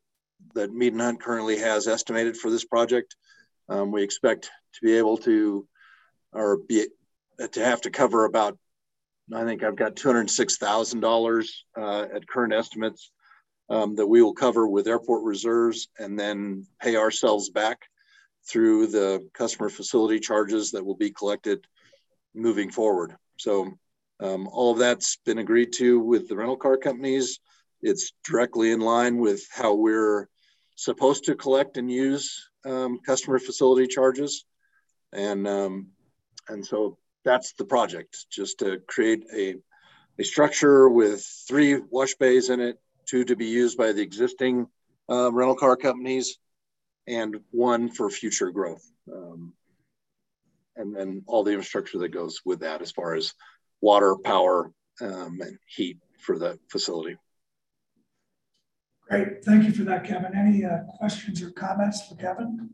[0.54, 3.14] that Mead and Hunt currently has estimated for this project.
[3.68, 5.66] Um, we expect to be able to,
[6.32, 6.86] or be
[7.52, 8.58] to have to cover about,
[9.32, 13.10] I think I've got $206,000 uh, at current estimates
[13.68, 17.82] um, that we will cover with airport reserves and then pay ourselves back
[18.48, 21.64] through the customer facility charges that will be collected
[22.34, 23.16] moving forward.
[23.38, 23.72] So
[24.20, 27.40] um, all of that's been agreed to with the rental car companies.
[27.82, 30.28] It's directly in line with how we're
[30.76, 34.44] supposed to collect and use um, customer facility charges.
[35.12, 35.88] And, um,
[36.48, 39.56] and so that's the project, just to create a,
[40.18, 44.66] a structure with three wash bays in it, two to be used by the existing
[45.10, 46.38] uh, rental car companies,
[47.06, 48.88] and one for future growth.
[49.12, 49.52] Um,
[50.76, 53.34] and then all the infrastructure that goes with that as far as
[53.80, 57.16] water, power, um, and heat for the facility.
[59.08, 59.44] Great.
[59.44, 60.36] Thank you for that, Kevin.
[60.36, 62.70] Any uh, questions or comments for Kevin?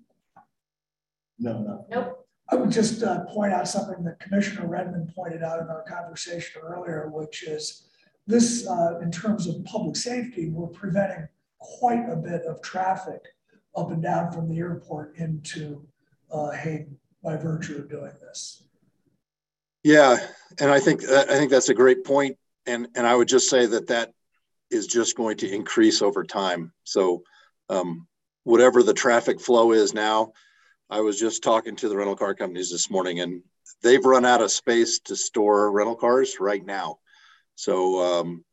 [1.38, 1.86] No, no.
[1.88, 2.26] Nope.
[2.48, 6.62] I would just uh, point out something that Commissioner Redmond pointed out in our conversation
[6.62, 7.88] earlier, which is
[8.26, 11.26] this, uh, in terms of public safety, we're preventing
[11.58, 13.20] quite a bit of traffic
[13.76, 15.86] up and down from the airport into
[16.30, 16.96] uh, Hayden
[17.26, 18.62] by virtue of doing this.
[19.82, 20.16] Yeah,
[20.60, 23.66] and I think I think that's a great point, and and I would just say
[23.66, 24.12] that that
[24.70, 26.72] is just going to increase over time.
[26.84, 27.24] So,
[27.68, 28.06] um,
[28.44, 30.32] whatever the traffic flow is now,
[30.88, 33.42] I was just talking to the rental car companies this morning, and
[33.82, 36.98] they've run out of space to store rental cars right now.
[37.56, 38.44] So um,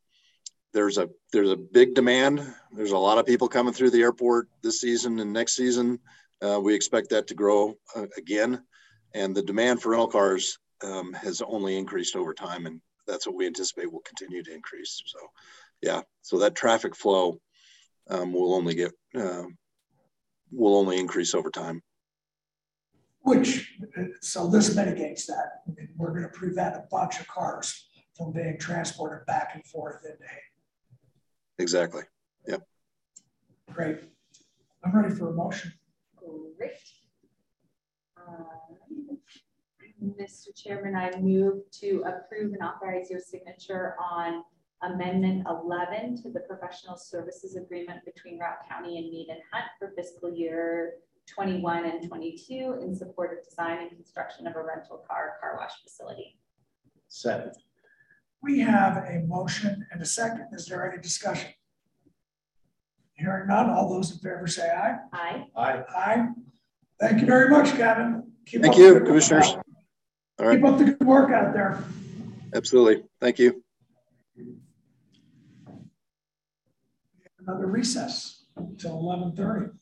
[0.74, 2.42] there's a there's a big demand.
[2.72, 6.00] There's a lot of people coming through the airport this season and next season.
[6.44, 8.62] Uh, we expect that to grow uh, again,
[9.14, 13.36] and the demand for rental cars um, has only increased over time, and that's what
[13.36, 15.02] we anticipate will continue to increase.
[15.06, 15.20] So,
[15.82, 17.40] yeah, so that traffic flow
[18.10, 19.44] um, will only get uh,
[20.52, 21.82] will only increase over time.
[23.22, 23.74] Which,
[24.20, 25.62] so this mitigates that.
[25.96, 27.88] We're going to prevent a bunch of cars
[28.18, 30.42] from being transported back and forth into Hayden.
[31.58, 32.02] Exactly.
[32.48, 32.64] Yep.
[33.72, 34.00] Great.
[34.84, 35.72] I'm ready for a motion.
[36.58, 36.72] Great.
[38.18, 39.18] Um,
[40.20, 40.48] Mr.
[40.56, 44.44] Chairman, I move to approve and authorize your signature on
[44.82, 49.94] Amendment 11 to the Professional Services Agreement between Routt County and Mead and Hunt for
[49.96, 50.96] fiscal year
[51.28, 55.72] 21 and 22 in support of design and construction of a rental car car wash
[55.84, 56.38] facility.
[57.08, 57.54] Second.
[58.42, 60.48] We have a motion and a second.
[60.52, 61.52] Is there any discussion?
[63.14, 64.98] Hearing none, all those in favor say aye.
[65.14, 65.46] Aye.
[65.56, 65.84] Aye.
[65.96, 66.28] Aye.
[67.00, 68.32] Thank you very much, Kevin.
[68.46, 69.56] Keep Thank you, commissioners.
[70.40, 70.56] All right.
[70.56, 71.84] Keep up the good work out there.
[72.54, 73.04] Absolutely.
[73.20, 73.64] Thank you.
[77.40, 79.78] Another recess until 1130.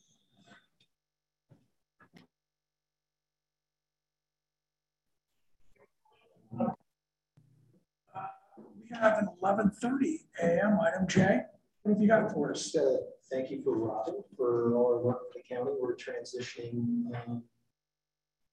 [8.92, 10.78] we have an 11:30 a.m.
[10.80, 11.42] item J.
[11.82, 12.74] What have you got for us?
[12.74, 12.96] Uh,
[13.32, 15.70] thank you for Robin for all our work for the county.
[15.80, 17.42] We're transitioning um,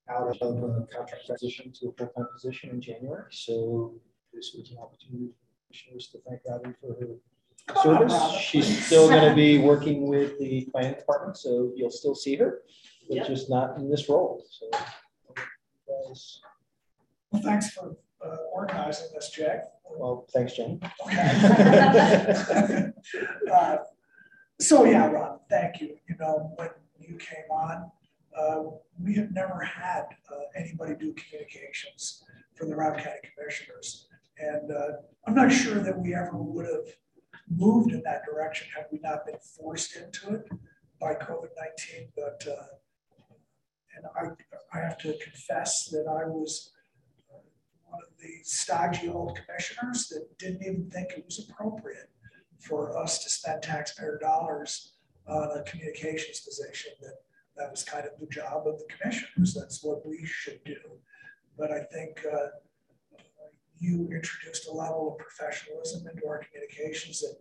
[0.09, 3.25] out of a contract position to a full-time position in January.
[3.29, 3.93] So
[4.33, 5.33] this was an opportunity for
[5.67, 8.13] commissioners to thank Robin for her service.
[8.13, 12.35] On, She's still going to be working with the planning department, so you'll still see
[12.37, 12.61] her,
[13.07, 13.27] but yep.
[13.27, 14.43] just not in this role.
[14.49, 14.69] So,
[16.05, 16.41] guys.
[17.31, 19.59] Well, thanks for uh, organizing this, Jay.
[19.97, 20.79] Well, thanks, Jen.
[21.05, 22.91] Okay.
[23.53, 23.77] uh,
[24.59, 25.95] so yeah, Ron, thank you.
[26.07, 27.91] You know, when you came on,
[28.37, 28.63] uh,
[29.01, 32.23] we have never had uh, anybody do communications
[32.55, 34.07] for the Routt County Commissioners.
[34.37, 34.91] And uh,
[35.25, 36.93] I'm not sure that we ever would have
[37.49, 40.49] moved in that direction had we not been forced into it
[40.99, 42.09] by COVID-19.
[42.15, 42.63] But, uh,
[43.95, 46.71] and I, I have to confess that I was
[47.85, 52.09] one of the stodgy old commissioners that didn't even think it was appropriate
[52.59, 54.93] for us to spend taxpayer dollars
[55.27, 57.15] on a communications position that
[57.57, 59.53] that was kind of the job of the commissioners.
[59.53, 60.77] That's what we should do.
[61.57, 62.47] But I think uh,
[63.77, 67.35] you introduced a level of professionalism into our communications that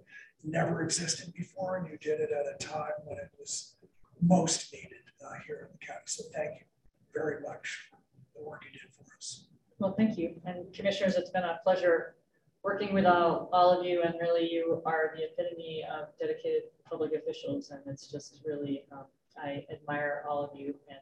[0.45, 3.77] never existed before, and you did it at a time when it was
[4.21, 6.03] most needed uh, here in the county.
[6.07, 6.67] So thank you
[7.15, 7.99] very much for
[8.41, 9.47] the work you did for us.
[9.79, 10.41] Well, thank you.
[10.45, 12.17] And commissioners, it's been a pleasure
[12.63, 17.13] working with all, all of you and really you are the epitome of dedicated public
[17.15, 19.05] officials and it's just really, um,
[19.37, 20.99] I admire all of you and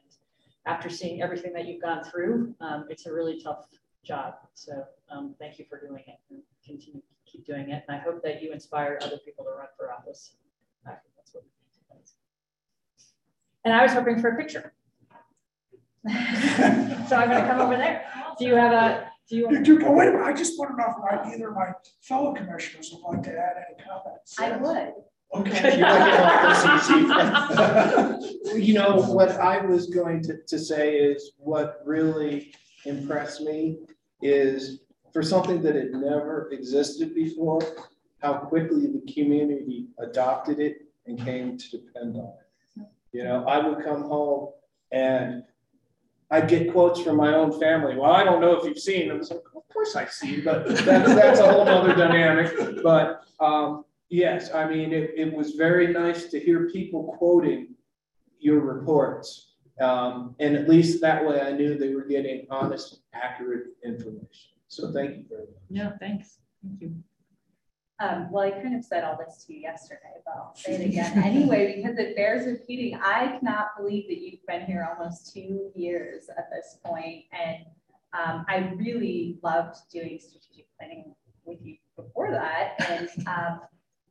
[0.65, 3.67] after seeing everything that you've gone through, um, it's a really tough
[4.03, 4.35] job.
[4.53, 7.83] So um, thank you for doing it and continue to keep doing it.
[7.87, 10.33] And I hope that you inspire other people to run for office.
[10.85, 11.43] I think that's what
[13.67, 14.71] and I was hoping for a picture.
[16.07, 18.05] so I'm going to come over there.
[18.39, 19.11] Do you have a?
[19.29, 19.49] Do you?
[19.49, 20.25] Do, do, oh, wait a minute.
[20.25, 23.31] I just want to know if my, either of my fellow commissioners would like to
[23.31, 24.39] add any comments.
[24.39, 24.93] I would.
[25.33, 25.77] Okay.
[28.55, 32.53] you know what I was going to, to say is what really
[32.85, 33.79] impressed me
[34.21, 34.79] is
[35.11, 37.61] for something that had never existed before,
[38.21, 42.33] how quickly the community adopted it and came to depend on
[42.77, 42.87] it.
[43.11, 44.49] You know, I would come home
[44.91, 45.43] and
[46.29, 47.95] I'd get quotes from my own family.
[47.95, 49.23] Well, I don't know if you've seen them.
[49.23, 52.83] So of course I've seen, but that's, that's a whole other dynamic.
[52.83, 57.75] But um, yes, I mean, it, it was very nice to hear people quoting
[58.39, 59.53] your reports.
[59.79, 64.55] Um, and at least that way I knew they were getting honest, accurate information.
[64.67, 65.61] So thank you very much.
[65.69, 66.39] Yeah, thanks.
[66.63, 66.95] Thank you.
[67.99, 70.85] Um, well, I kind of said all this to you yesterday, but I'll say it
[70.85, 72.99] again anyway, because it bears repeating.
[73.01, 77.65] I cannot believe that you've been here almost two years at this point, And
[78.13, 82.75] um, I really loved doing strategic planning with you before that.
[82.87, 83.61] And um,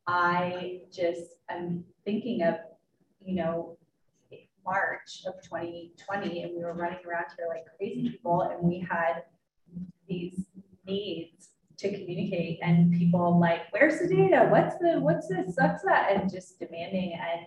[0.08, 2.56] I just am thinking of,
[3.24, 3.78] you know,
[4.64, 9.22] March of 2020, and we were running around here like crazy people, and we had
[10.08, 10.46] these
[10.84, 14.48] needs to communicate and people like, where's the data?
[14.50, 16.12] What's the, what's this, what's that?
[16.12, 17.46] And just demanding and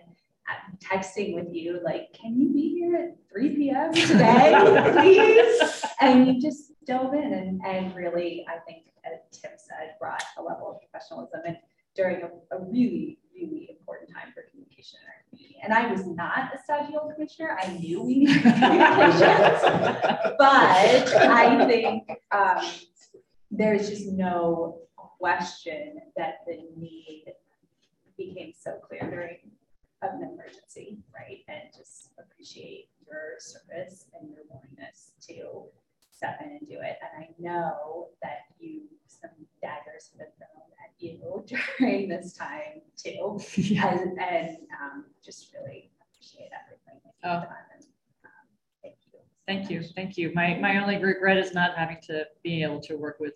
[0.78, 3.92] texting with you, like, can you be here at 3 p.m.
[3.92, 5.84] today, please?
[6.00, 10.42] and you just dove in and, and really, I think, as Tim said, brought a
[10.42, 11.56] level of professionalism and
[11.94, 15.58] during a, a really, really important time for communication in our community.
[15.62, 17.58] And I was not a Stagio commissioner.
[17.60, 19.20] I knew we needed communications,
[20.38, 22.64] but I think um,
[23.50, 27.26] there's just no question that the need
[28.16, 29.38] became so clear during
[30.02, 31.44] an emergency, right?
[31.48, 35.64] And just appreciate your service and your willingness to
[36.10, 36.98] step in and do it.
[37.02, 39.30] And I know that you, some
[39.60, 41.44] daggers have been thrown at you
[41.78, 43.40] during this time too.
[43.56, 43.88] Yeah.
[43.92, 47.46] And, and um, just really appreciate everything that you've oh.
[47.46, 47.56] done.
[47.76, 47.84] And.
[49.50, 49.82] Thank you.
[49.82, 50.30] Thank you.
[50.32, 53.34] My, my only regret is not having to be able to work with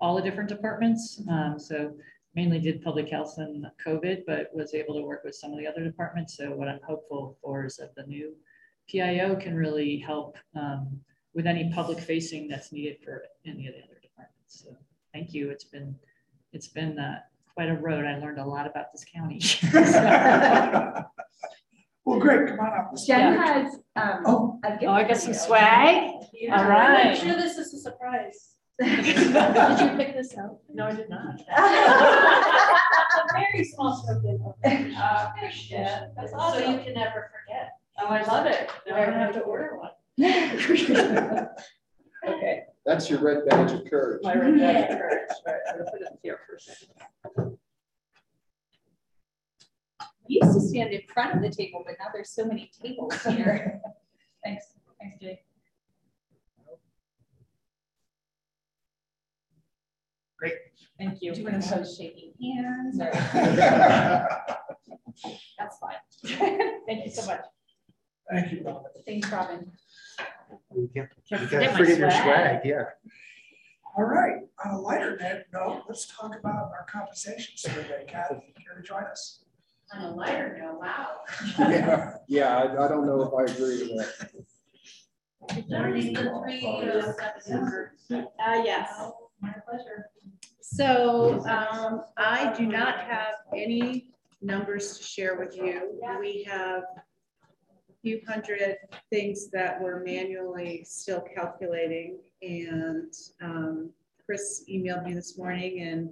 [0.00, 1.22] all the different departments.
[1.30, 1.94] Um, so
[2.34, 5.66] mainly did public health and COVID, but was able to work with some of the
[5.68, 6.36] other departments.
[6.36, 8.34] So what I'm hopeful for is that the new
[8.90, 10.88] PIO can really help um,
[11.34, 14.64] with any public facing that's needed for any of the other departments.
[14.64, 14.76] So
[15.12, 15.50] thank you.
[15.50, 15.94] It's been
[16.52, 17.20] it's been uh,
[17.54, 18.04] quite a road.
[18.06, 19.40] I learned a lot about this county.
[22.04, 22.48] well, great.
[22.48, 22.92] Come on up.
[23.06, 23.44] Jen yeah.
[23.44, 24.60] has um, oh.
[24.64, 26.24] oh, I got some swag.
[26.32, 26.58] Yeah.
[26.58, 27.06] All right.
[27.06, 30.58] I'm sure this is a surprise did you pick this out?
[30.72, 31.40] No, I did not.
[31.56, 34.40] a very small spoken.
[34.64, 35.30] Uh,
[35.68, 36.60] yeah, that's awesome.
[36.60, 37.70] So you can never forget.
[38.00, 38.68] Oh, I love it.
[38.88, 39.92] Now I don't have to order one.
[42.28, 42.62] okay.
[42.84, 44.24] That's your red badge of courage.
[44.24, 45.30] My red badge of courage.
[45.46, 47.58] All right, I'm gonna put it here for a second.
[50.28, 53.14] We used to stand in front of the table, but now there's so many tables
[53.22, 53.80] here.
[54.44, 54.66] Thanks.
[55.00, 55.44] Thanks, Jake.
[60.38, 60.54] Great.
[60.98, 61.32] Thank you.
[61.34, 63.00] Do you want to post shaking hands?
[63.00, 63.10] Or...
[65.58, 65.96] That's fine.
[66.86, 67.40] Thank you so much.
[68.30, 68.90] Thank you, Robin.
[69.06, 69.70] Thanks, Robin.
[70.74, 72.84] You can't, you can't forget your swag, yeah.
[73.96, 78.04] All right, on a lighter note, let's talk about our compensation survey.
[78.08, 79.43] Kathy, care to join us?
[79.92, 81.20] On a lighter note, wow.
[81.58, 84.30] yeah, yeah I, I don't know if I agree with that.
[88.10, 89.10] Uh, yes.
[89.40, 90.10] My pleasure.
[90.60, 94.10] So um, I do not have any
[94.40, 96.00] numbers to share with you.
[96.18, 98.76] We have a few hundred
[99.10, 102.18] things that we're manually still calculating.
[102.42, 103.12] And
[103.42, 103.90] um,
[104.24, 106.10] Chris emailed me this morning and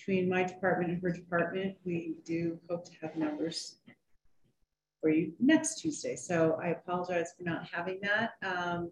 [0.00, 3.76] between my department and her department, we do hope to have numbers
[5.00, 6.16] for you next Tuesday.
[6.16, 8.32] So I apologize for not having that.
[8.42, 8.90] Um,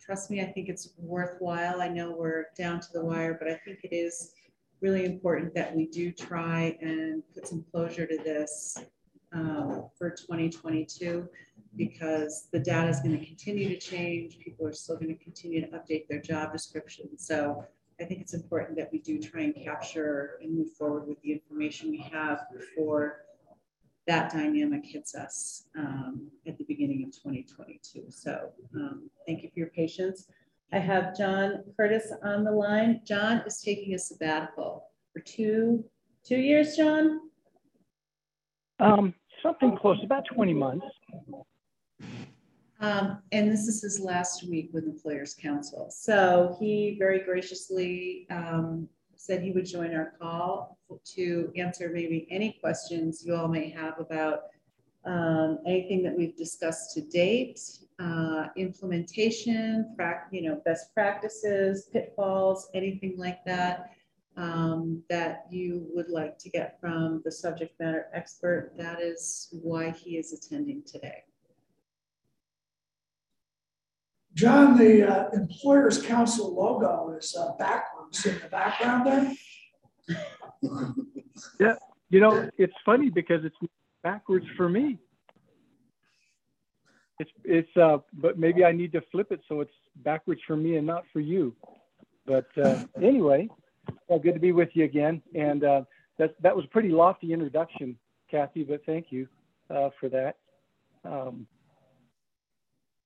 [0.00, 1.80] trust me, I think it's worthwhile.
[1.80, 4.32] I know we're down to the wire, but I think it is
[4.80, 8.78] really important that we do try and put some closure to this
[9.32, 11.28] um, for 2022
[11.76, 14.38] because the data is going to continue to change.
[14.38, 17.18] People are still going to continue to update their job description.
[17.18, 17.64] So
[18.00, 21.32] I think it's important that we do try and capture and move forward with the
[21.32, 23.24] information we have before
[24.06, 28.06] that dynamic hits us um, at the beginning of 2022.
[28.08, 30.28] So um, thank you for your patience.
[30.72, 33.02] I have John Curtis on the line.
[33.04, 35.84] John is taking a sabbatical for two,
[36.24, 37.20] two years, John?
[38.80, 40.86] Um, something close, about 20 months.
[42.80, 45.88] Um, and this is his last week with Employers Council.
[45.90, 50.78] So he very graciously um, said he would join our call
[51.16, 54.42] to answer maybe any questions you all may have about
[55.04, 57.60] um, anything that we've discussed to date,
[57.98, 59.96] uh, implementation,
[60.30, 63.90] you know, best practices, pitfalls, anything like that
[64.36, 68.72] um, that you would like to get from the subject matter expert.
[68.76, 71.24] That is why he is attending today.
[74.38, 79.36] John, the uh, Employers Council logo is uh, backwards in the background
[80.08, 80.16] there.
[81.58, 81.74] yeah,
[82.08, 83.56] you know, it's funny because it's
[84.04, 84.96] backwards for me.
[87.18, 90.76] It's it's uh, but maybe I need to flip it so it's backwards for me
[90.76, 91.56] and not for you.
[92.24, 93.48] But uh, anyway,
[94.06, 95.20] well, good to be with you again.
[95.34, 95.82] And uh,
[96.18, 97.98] that, that was a pretty lofty introduction,
[98.30, 99.26] Kathy, but thank you
[99.68, 100.36] uh, for that.
[101.04, 101.48] Um,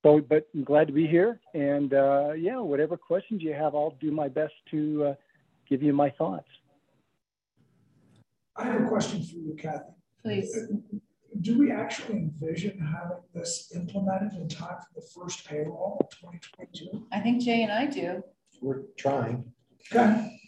[0.03, 1.41] so, but I'm glad to be here.
[1.55, 5.15] And uh, yeah, whatever questions you have, I'll do my best to uh,
[5.69, 6.49] give you my thoughts.
[8.57, 9.93] I have a question for you, Kathy.
[10.23, 10.57] Please.
[11.41, 17.07] Do we actually envision having this implemented in time for the first payroll of 2022?
[17.11, 18.23] I think Jay and I do.
[18.61, 19.51] We're trying.
[19.91, 20.39] Okay.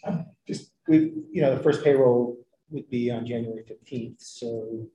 [0.47, 2.37] Just, we, you know, the first payroll
[2.69, 4.87] would be on January 15th, so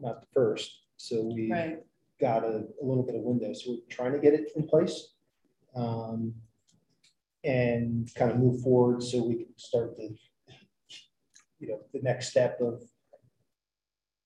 [0.00, 0.80] not the first.
[0.96, 1.78] So we Right.
[2.22, 3.52] Got a, a little bit of window.
[3.52, 5.08] So we're trying to get it in place.
[5.74, 6.34] Um,
[7.44, 10.14] and kind of move forward so we can start the,
[11.58, 12.80] you know, the next step of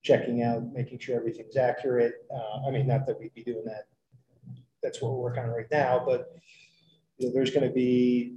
[0.03, 2.13] checking out, making sure everything's accurate.
[2.33, 3.85] Uh, I mean, not that we'd be doing that.
[4.83, 6.31] That's what we're working on right now, but
[7.17, 8.35] you know, there's going to be,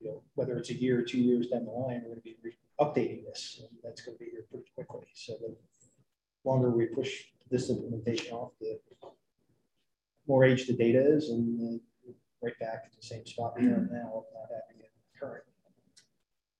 [0.00, 2.42] you know, whether it's a year or two years down the line, we're going to
[2.42, 3.60] be updating this.
[3.60, 5.06] And that's going to be here pretty quickly.
[5.14, 5.56] So the
[6.44, 8.78] longer we push this implementation off, the
[10.26, 13.88] more age the data is, and uh, right back at the same spot we are
[13.90, 15.44] now, not having it current.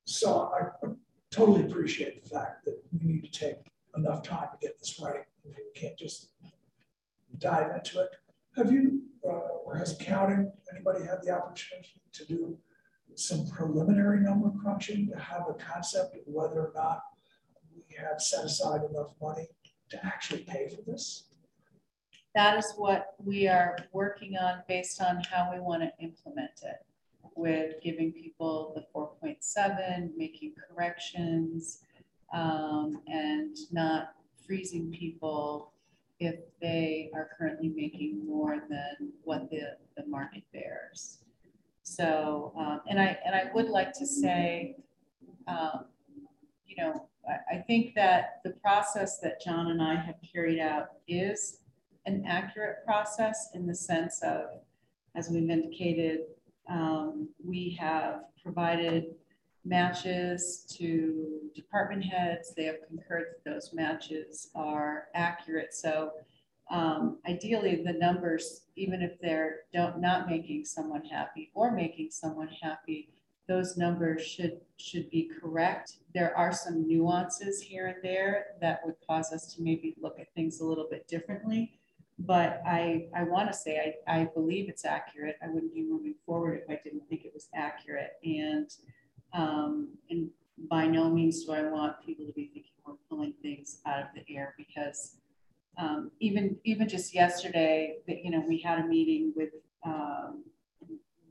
[0.04, 0.90] So I I
[1.30, 3.56] totally appreciate the fact that we need to take
[3.96, 5.24] enough time to get this right.
[5.44, 6.30] We can't just
[7.38, 8.10] dive into it.
[8.56, 12.56] Have you, uh, or has accounting, anybody had the opportunity to do
[13.14, 17.02] some preliminary number crunching to have a concept of whether or not
[17.74, 19.48] we have set aside enough money
[19.90, 21.24] to actually pay for this?
[22.34, 26.84] That is what we are working on based on how we want to implement it
[27.34, 31.80] with giving people the 4.7, making corrections,
[32.32, 34.14] um, and not
[34.46, 35.72] freezing people
[36.18, 41.18] if they are currently making more than what the, the market bears.
[41.82, 44.76] So, um, and I and I would like to say,
[45.46, 45.84] um,
[46.66, 51.60] you know, I, think that the process that John and I have carried out is
[52.06, 54.44] an accurate process in the sense of,
[55.14, 56.20] as we've indicated,
[56.68, 59.14] um, we have provided
[59.64, 62.54] matches to department heads.
[62.54, 65.74] They have concurred that those matches are accurate.
[65.74, 66.12] So
[66.70, 72.48] um, ideally, the numbers, even if they're don't not making someone happy or making someone
[72.48, 73.08] happy,
[73.48, 75.94] those numbers should should be correct.
[76.14, 80.32] There are some nuances here and there that would cause us to maybe look at
[80.34, 81.78] things a little bit differently.
[82.18, 85.36] But I, I want to say I, I believe it's accurate.
[85.42, 88.12] I wouldn't be moving forward if I didn't think it was accurate.
[88.24, 88.70] And
[89.32, 90.30] um, and
[90.70, 94.06] by no means do I want people to be thinking we're pulling things out of
[94.14, 95.16] the air because
[95.78, 99.50] um, even even just yesterday, you know, we had a meeting with
[99.84, 100.44] um,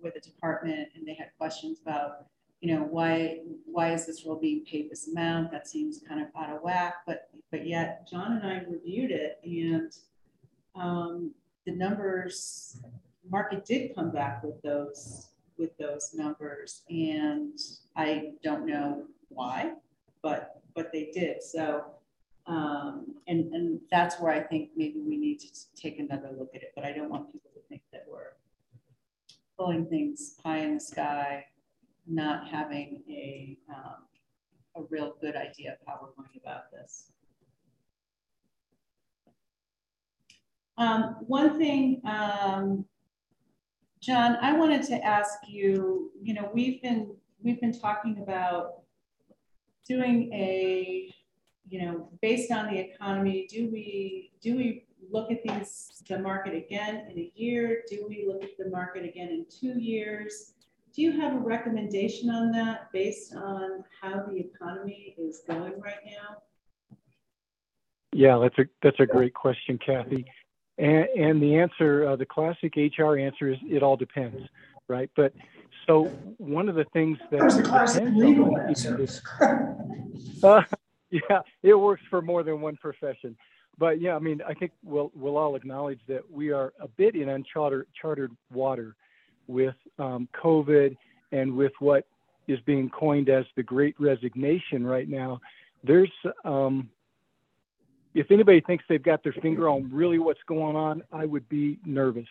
[0.06, 2.28] with a department and they had questions about,
[2.62, 5.52] you know, why why is this role being paid this amount?
[5.52, 6.98] That seems kind of out of whack.
[7.06, 9.92] But but yet John and I reviewed it and
[10.76, 11.32] um,
[11.66, 12.80] the numbers
[13.30, 17.60] market did come back with those with those numbers and
[17.96, 19.74] I don't know why,
[20.22, 21.44] but but they did.
[21.44, 21.86] So
[22.48, 26.62] um, and, and that's where I think maybe we need to take another look at
[26.62, 28.34] it, but I don't want people to think that we're
[29.58, 31.46] pulling things high in the sky,
[32.08, 34.04] not having a, um,
[34.76, 37.12] a real good idea of how we're going about this.
[40.78, 42.86] Um, one thing, um,
[44.02, 48.82] John, I wanted to ask you, you know, we've been, we've been talking about
[49.88, 51.10] doing a,
[51.68, 56.54] you know, based on the economy, do we, do we look at these, the market
[56.54, 57.84] again in a year?
[57.90, 60.54] Do we look at the market again in two years?
[60.94, 66.00] Do you have a recommendation on that based on how the economy is going right
[66.06, 66.38] now?
[68.14, 70.26] Yeah, that's a that's a great question, Kathy.
[70.78, 74.38] And, and the answer, uh, the classic HR answer is it all depends,
[74.88, 75.10] right?
[75.18, 75.34] But
[75.86, 76.06] so
[76.38, 79.02] one of the things that That the classic depends legal on answer.
[79.02, 79.22] is-
[80.44, 80.62] uh,
[81.12, 83.36] yeah, it works for more than one profession.
[83.78, 87.16] But yeah, I mean, I think we'll we'll all acknowledge that we are a bit
[87.16, 88.96] in uncharted chartered water
[89.48, 90.96] with um, COVID
[91.32, 92.06] and with what
[92.48, 95.40] is being coined as the Great Resignation right now.
[95.84, 96.12] There's
[96.44, 96.90] um,
[98.14, 101.78] if anybody thinks they've got their finger on really what's going on, I would be
[101.86, 102.28] nervous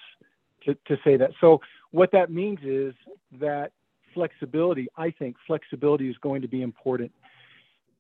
[0.65, 1.31] to, to say that.
[1.41, 2.95] So what that means is
[3.39, 3.73] that
[4.15, 7.13] flexibility, I think flexibility is going to be important.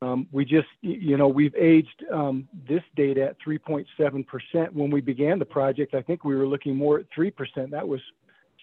[0.04, 4.72] Um, we just, you know, we've aged um, this data at 3.7%.
[4.72, 7.70] When we began the project, I think we were looking more at 3%.
[7.70, 8.00] That was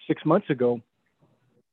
[0.06, 0.80] six months ago.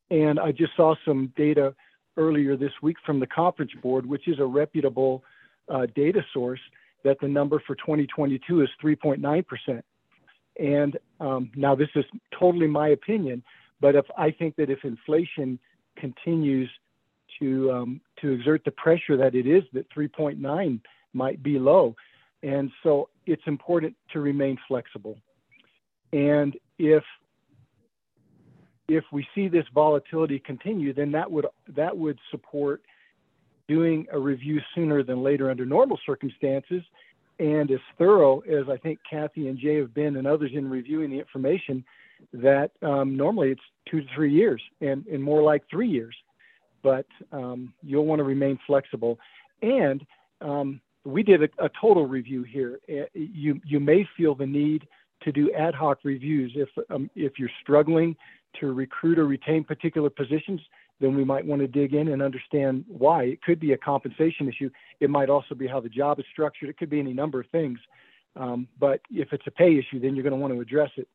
[0.10, 1.76] And I just saw some data
[2.18, 5.24] earlier this week from the conference board, which is a reputable
[5.70, 6.62] uh, data source,
[7.04, 9.82] that the number for 2022 is 3.9%.
[10.60, 12.06] And um, now this is
[12.38, 13.44] totally my opinion,
[13.80, 15.60] but if I think that if inflation
[15.96, 16.70] continues
[17.40, 20.80] to um, to exert the pressure that it is, that 3.9
[21.14, 21.96] might be low,
[22.44, 25.18] and so it's important to remain flexible.
[26.14, 27.04] And if
[28.88, 32.82] if we see this volatility continue, then that would that would support
[33.68, 36.82] doing a review sooner than later under normal circumstances
[37.40, 41.10] and as thorough as I think Kathy and Jay have been and others in reviewing
[41.10, 41.84] the information
[42.34, 46.16] that um, normally it's two to three years and, and more like three years.
[46.82, 49.20] But um, you'll want to remain flexible.
[49.62, 50.06] And
[50.42, 52.80] um, we did a, a, total review here.
[52.90, 54.88] Uh, you, you may feel the need
[55.24, 58.16] to do ad hoc reviews if, um, if you're struggling
[58.60, 60.62] to recruit or retain particular positions
[61.00, 63.24] then we might want to dig in and understand why.
[63.24, 64.70] It could be a compensation issue.
[65.00, 66.70] It might also be how the job is structured.
[66.70, 67.80] It could be any number of things.
[68.36, 71.08] Um, but if it's a pay issue, then you're going to want to address it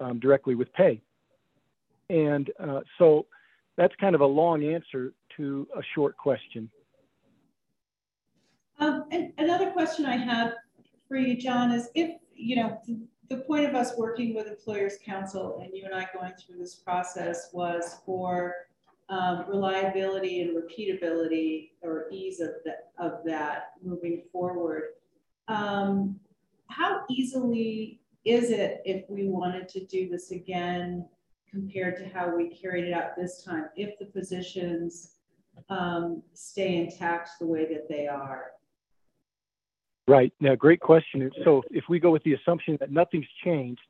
[0.00, 1.00] um, directly with pay.
[2.10, 3.26] And uh, so
[3.76, 6.70] that's kind of a long answer to a short question.
[8.78, 10.54] Um, and another question I have
[11.08, 12.80] for you, John, is if, you know,
[13.28, 16.74] the point of us working with Employers Council and you and I going through this
[16.74, 18.54] process was for
[19.08, 24.90] um, reliability and repeatability or ease of, the, of that moving forward.
[25.48, 26.18] Um,
[26.68, 31.06] how easily is it if we wanted to do this again
[31.54, 35.12] compared to how we carried it out this time, if the positions
[35.70, 38.46] um, stay intact the way that they are?
[40.08, 40.32] Right.
[40.40, 41.30] Now, great question.
[41.44, 43.80] So if we go with the assumption that nothing's changed,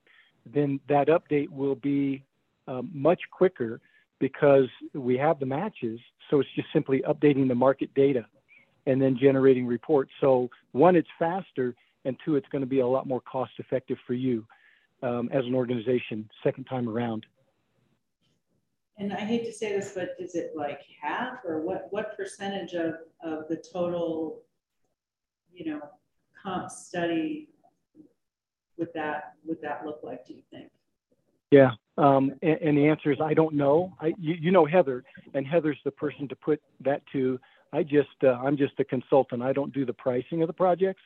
[0.47, 2.25] then that update will be
[2.69, 3.81] um, much quicker
[4.21, 5.99] because we have the matches.
[6.31, 8.27] So it's just simply updating the market data
[8.87, 10.13] and then generating reports.
[10.21, 13.97] So one, it's faster, and two, it's going to be a lot more cost effective
[14.07, 14.47] for you
[15.03, 17.27] um, as an organization second time around.
[18.99, 22.75] And I hate to say this, but is it like half or what, what percentage
[22.75, 24.43] of, of the total,
[25.53, 25.81] you know,
[26.41, 27.49] comp study
[28.79, 30.71] would that, would that look like, do you think?
[31.51, 33.93] Yeah, um, and, and, the answer is I don't know.
[34.01, 37.39] I, you, you, know Heather, and Heather's the person to put that to.
[37.73, 39.43] I just uh, I'm just a consultant.
[39.43, 41.03] I don't do the pricing of the projects.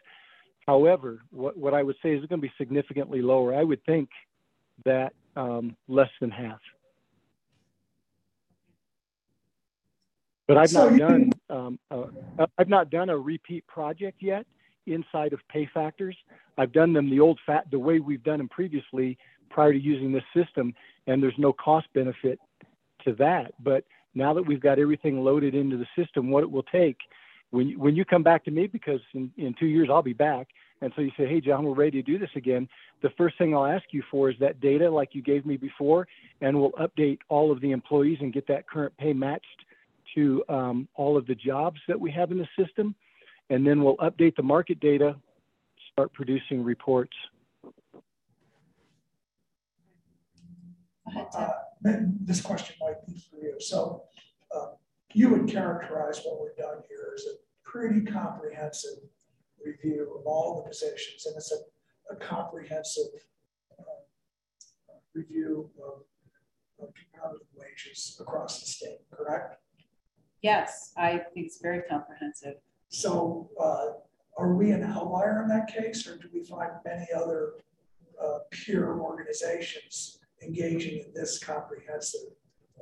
[0.67, 3.55] However, what, what I would say is it's going to be significantly lower.
[3.55, 4.09] I would think
[4.85, 6.61] that um, less than half.
[10.49, 14.47] But I've so not done um, uh, I've not done a repeat project yet
[14.87, 16.15] inside of Payfactors.
[16.57, 19.19] I've done them the old fat the way we've done them previously
[19.51, 20.75] prior to using this system,
[21.07, 22.41] and there's no cost benefit
[23.05, 23.53] to that.
[23.63, 23.85] But
[24.15, 26.97] now that we've got everything loaded into the system, what it will take
[27.51, 30.15] when you, when you come back to me, because in, in two years I'll be
[30.15, 30.49] back,
[30.81, 32.69] and so you say, hey, John, we're ready to do this again.
[33.03, 36.09] The first thing I'll ask you for is that data like you gave me before,
[36.41, 39.65] and we'll update all of the employees and get that current pay matched
[40.15, 42.95] to um, all of the jobs that we have in the system.
[43.51, 45.17] And then we'll update the market data,
[45.93, 47.15] start producing reports.
[51.35, 51.49] Uh,
[51.83, 53.55] this question might be for you.
[53.59, 54.05] So
[54.55, 54.73] uh,
[55.15, 58.99] you would characterize what we've done here as a pretty comprehensive
[59.65, 63.07] review of all the positions, and it's a, a comprehensive
[63.79, 63.83] uh,
[65.15, 66.03] review of,
[66.85, 69.57] of comparative wages across the state, correct?
[70.43, 72.55] Yes, I think it's very comprehensive.
[72.89, 73.87] So uh,
[74.37, 77.55] are we an outlier in that case, or do we find many other
[78.23, 82.31] uh, peer organizations engaging in this comprehensive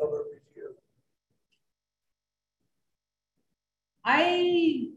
[0.00, 0.74] of a review?
[4.04, 4.90] I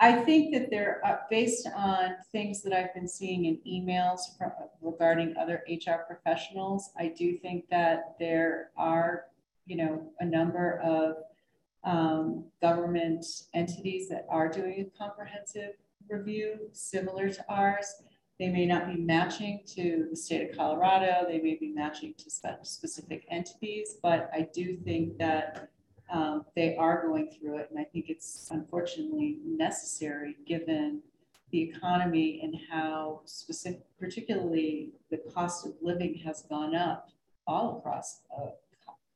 [0.00, 4.52] I think that they're uh, based on things that I've been seeing in emails from,
[4.82, 6.90] regarding other HR professionals.
[6.98, 9.26] I do think that there are,
[9.66, 11.16] you know, a number of
[11.84, 15.74] um, government entities that are doing a comprehensive
[16.08, 17.86] review similar to ours.
[18.38, 21.26] They may not be matching to the state of Colorado.
[21.28, 22.30] They may be matching to
[22.62, 25.68] specific entities, but I do think that
[26.10, 27.68] um, they are going through it.
[27.70, 31.00] And I think it's unfortunately necessary given
[31.50, 37.10] the economy and how specific, particularly the cost of living has gone up
[37.46, 38.46] all across uh,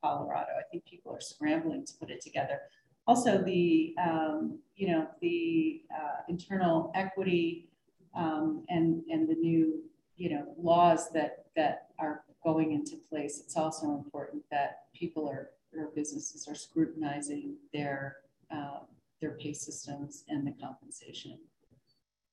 [0.03, 0.53] Colorado.
[0.59, 2.61] I think people are scrambling to put it together.
[3.07, 7.68] Also, the um, you know the uh, internal equity
[8.14, 9.82] um, and and the new
[10.16, 15.51] you know laws that that are going into place, it's also important that people are
[15.76, 18.16] or businesses are scrutinizing their,
[18.51, 18.80] uh,
[19.20, 21.38] their pay systems and the compensation.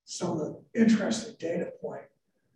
[0.05, 2.03] So the interesting data point,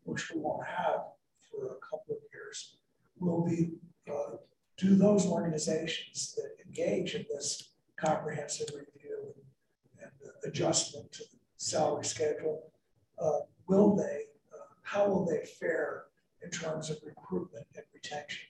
[0.03, 1.01] which we won't have
[1.49, 2.77] for a couple of years,
[3.19, 3.71] will be
[4.09, 4.37] uh,
[4.79, 9.33] do those organizations that engage in this comprehensive review
[10.01, 12.71] and, and adjustment to the salary schedule,
[13.19, 14.21] uh, will they,
[14.53, 16.05] uh, how will they fare
[16.41, 18.47] in terms of recruitment and retention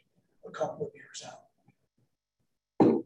[0.48, 3.04] a couple of years out?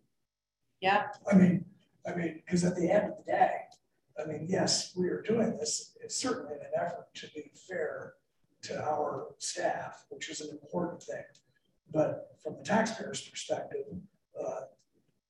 [0.81, 1.07] Yeah.
[1.31, 1.65] I mean,
[2.05, 3.51] I mean, because at the end of the day,
[4.21, 5.95] I mean, yes, we are doing this.
[6.01, 8.15] It's certainly an effort to be fair
[8.63, 11.23] to our staff, which is an important thing.
[11.93, 13.85] But from the taxpayer's perspective,
[14.39, 14.61] uh,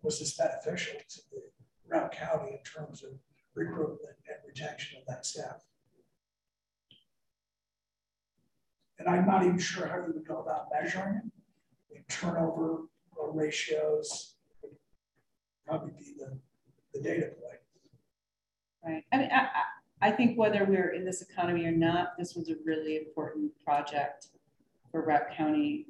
[0.01, 1.41] was this beneficial to the
[1.93, 3.11] Routt County in terms of
[3.53, 5.61] recruitment and retention of that staff?
[8.97, 11.21] And I'm not even sure how you would go about measuring
[11.89, 12.07] it.
[12.09, 12.83] Turnover
[13.33, 14.71] ratios would
[15.65, 16.37] probably be the,
[16.93, 17.59] the data point.
[18.85, 19.03] Right.
[19.11, 19.47] I mean, I,
[20.01, 24.27] I think whether we're in this economy or not, this was a really important project
[24.91, 25.87] for Routt County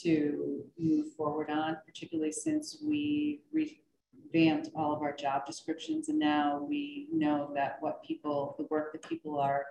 [0.00, 6.08] to move forward on, particularly since we revamped all of our job descriptions.
[6.08, 9.66] And now we know that what people, the work that people are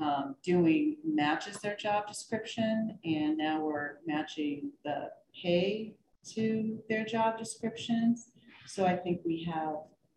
[0.00, 2.98] um, doing matches their job description.
[3.04, 5.94] And now we're matching the pay
[6.34, 8.28] to their job descriptions.
[8.66, 9.74] So I think we have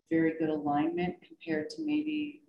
[0.08, 2.42] very good alignment compared to maybe,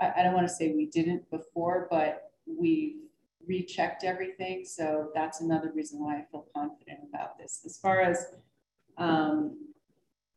[0.00, 3.03] I, I don't want to say we didn't before, but we've
[3.46, 4.64] rechecked everything.
[4.64, 7.62] So that's another reason why I feel confident about this.
[7.64, 8.34] As far as
[8.98, 9.56] um,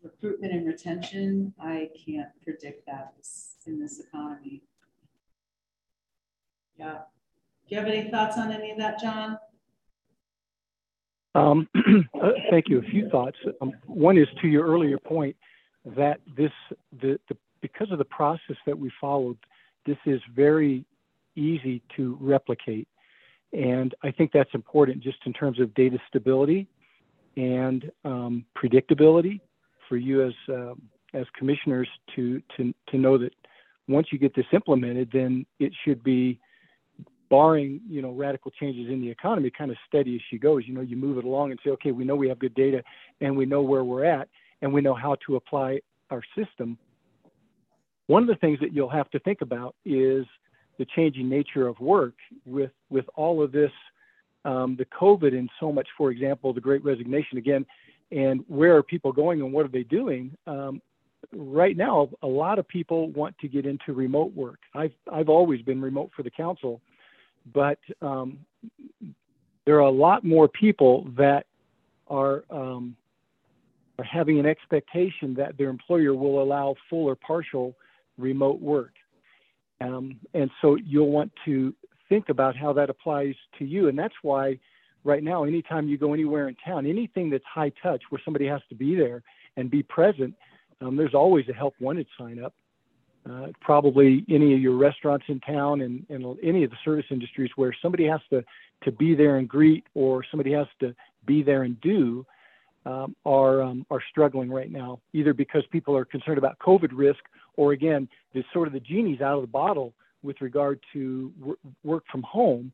[0.01, 3.13] recruitment and retention, I can't predict that
[3.65, 4.63] in this economy.
[6.77, 6.99] Yeah.
[7.67, 9.37] Do you have any thoughts on any of that, John?
[11.35, 12.79] Um, uh, thank you.
[12.79, 13.37] A few thoughts.
[13.61, 15.35] Um, one is to your earlier point
[15.85, 16.51] that this,
[17.01, 19.37] the, the, because of the process that we followed,
[19.85, 20.85] this is very
[21.35, 22.87] easy to replicate.
[23.53, 26.67] And I think that's important just in terms of data stability
[27.37, 29.39] and um, predictability
[29.87, 30.73] for you as, uh,
[31.13, 33.33] as commissioners to, to, to know that
[33.87, 36.39] once you get this implemented, then it should be
[37.29, 40.63] barring you know radical changes in the economy kind of steady as she goes.
[40.65, 42.83] You know you move it along and say okay we know we have good data
[43.21, 44.29] and we know where we're at
[44.61, 45.79] and we know how to apply
[46.09, 46.77] our system.
[48.07, 50.25] One of the things that you'll have to think about is
[50.77, 52.13] the changing nature of work
[52.45, 53.71] with with all of this,
[54.45, 57.65] um, the COVID and so much, for example, the Great Resignation again,
[58.11, 60.35] and where are people going and what are they doing?
[60.45, 60.81] Um,
[61.33, 64.59] right now, a lot of people want to get into remote work.
[64.73, 66.81] I've I've always been remote for the council,
[67.53, 68.39] but um,
[69.65, 71.45] there are a lot more people that
[72.07, 72.95] are um,
[73.99, 77.75] are having an expectation that their employer will allow full or partial
[78.17, 78.93] remote work.
[79.81, 81.73] Um, and so you'll want to
[82.09, 83.89] think about how that applies to you.
[83.89, 84.59] And that's why
[85.03, 88.61] right now, anytime you go anywhere in town, anything that's high touch where somebody has
[88.69, 89.23] to be there
[89.55, 90.33] and be present,
[90.81, 92.53] um, there's always a help wanted sign up.
[93.29, 97.49] Uh, probably any of your restaurants in town and, and any of the service industries
[97.57, 98.41] where somebody has to,
[98.83, 102.25] to be there and greet or somebody has to be there and do
[102.85, 107.19] um, are, um, are struggling right now, either because people are concerned about COVID risk
[107.57, 109.93] or again, the sort of the genie's out of the bottle
[110.23, 112.71] with regard to work from home.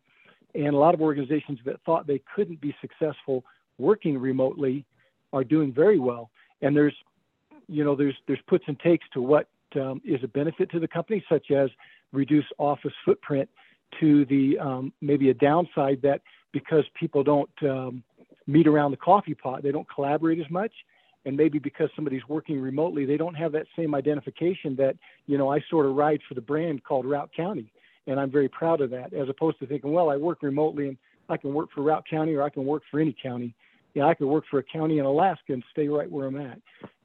[0.53, 3.43] And a lot of organizations that thought they couldn't be successful
[3.79, 4.86] working remotely
[5.31, 6.29] are doing very well.
[6.61, 6.95] And there's,
[7.67, 10.88] you know, there's there's puts and takes to what um, is a benefit to the
[10.88, 11.69] company, such as
[12.11, 13.49] reduce office footprint,
[13.99, 16.21] to the um, maybe a downside that
[16.51, 18.03] because people don't um,
[18.45, 20.71] meet around the coffee pot, they don't collaborate as much,
[21.26, 24.95] and maybe because somebody's working remotely, they don't have that same identification that,
[25.26, 27.71] you know, I sort of ride for the brand called Routt County.
[28.07, 30.97] And I'm very proud of that, as opposed to thinking, well, I work remotely and
[31.30, 33.55] I can work for Routt County or I can work for any county.
[33.93, 36.59] Yeah, I could work for a county in Alaska and stay right where I'm at.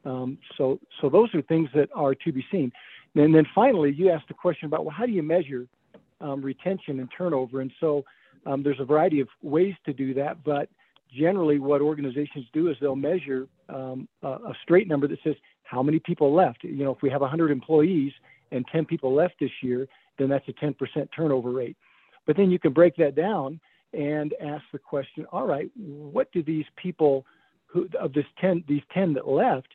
[0.04, 2.72] Um, so, so those are things that are to be seen.
[3.14, 5.66] And then finally, you asked the question about, well, how do you measure
[6.20, 7.60] um, retention and turnover?
[7.60, 8.04] And so
[8.46, 10.68] um, there's a variety of ways to do that, but
[11.16, 15.82] generally what organizations do is they'll measure um, a, a, straight number that says how
[15.82, 16.64] many people left.
[16.64, 18.12] You know, if we have 100 employees
[18.50, 19.86] and 10 people left this year,
[20.18, 20.74] then that's a 10%
[21.14, 21.76] turnover rate.
[22.26, 23.60] But then you can break that down
[23.92, 27.24] and ask the question, all right, what do these people
[27.66, 29.68] who of this 10 these 10 that left,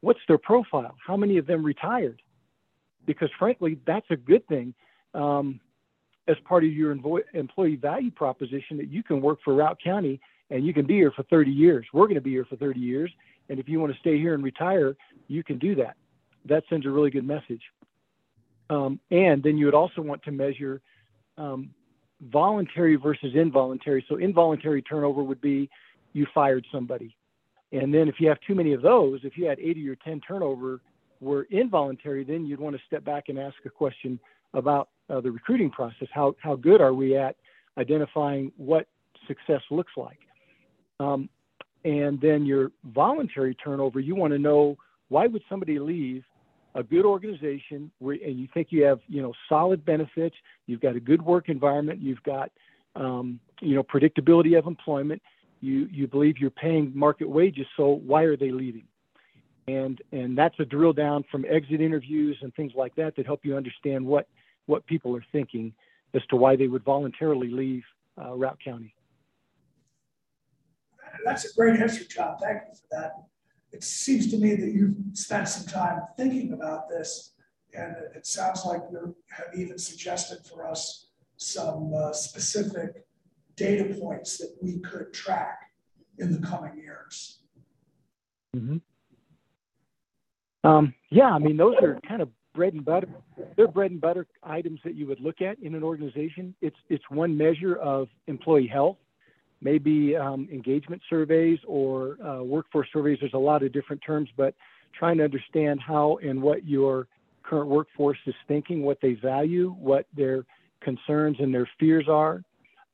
[0.00, 0.94] what's their profile?
[1.04, 2.22] How many of them retired?
[3.06, 4.74] Because frankly, that's a good thing.
[5.14, 5.60] Um,
[6.28, 10.20] as part of your employee value proposition that you can work for Routt County
[10.50, 11.86] and you can be here for 30 years.
[11.92, 13.10] We're going to be here for 30 years.
[13.48, 14.96] And if you want to stay here and retire,
[15.28, 15.96] you can do that.
[16.44, 17.62] That sends a really good message.
[18.70, 20.80] Um, and then you would also want to measure
[21.38, 21.70] um,
[22.20, 24.04] voluntary versus involuntary.
[24.08, 25.70] So involuntary turnover would be
[26.12, 27.16] you fired somebody.
[27.72, 30.20] And then if you have too many of those, if you had 80 or 10
[30.20, 30.80] turnover
[31.20, 34.18] were involuntary, then you'd want to step back and ask a question
[34.54, 36.08] about uh, the recruiting process.
[36.12, 37.36] How, how good are we at
[37.76, 38.86] identifying what
[39.26, 40.18] success looks like?
[41.00, 41.28] Um,
[41.84, 44.76] and then your voluntary turnover, you want to know
[45.08, 46.24] why would somebody leave
[46.74, 50.96] a good organization where, and you think you have, you know, solid benefits, you've got
[50.96, 52.50] a good work environment, you've got,
[52.94, 55.20] um, you know, predictability of employment,
[55.60, 58.84] you, you believe you're paying market wages, so why are they leaving?
[59.66, 63.40] And, and that's a drill down from exit interviews and things like that that help
[63.44, 64.28] you understand what,
[64.66, 65.72] what people are thinking
[66.14, 67.82] as to why they would voluntarily leave
[68.18, 68.94] uh, Routt County.
[71.24, 72.36] That's a great answer, John.
[72.40, 73.12] Thank you for that.
[73.72, 77.34] It seems to me that you've spent some time thinking about this,
[77.74, 83.04] and it sounds like you have even suggested for us some uh, specific
[83.56, 85.58] data points that we could track
[86.18, 87.40] in the coming years.
[88.56, 88.78] Mm-hmm.
[90.68, 93.08] Um, yeah, I mean, those are kind of bread and butter.
[93.56, 96.54] They're bread and butter items that you would look at in an organization.
[96.60, 98.96] It's it's one measure of employee health
[99.60, 103.18] maybe um, engagement surveys or uh, workforce surveys.
[103.20, 104.54] There's a lot of different terms, but
[104.98, 107.08] trying to understand how and what your
[107.42, 110.44] current workforce is thinking, what they value, what their
[110.80, 112.42] concerns and their fears are.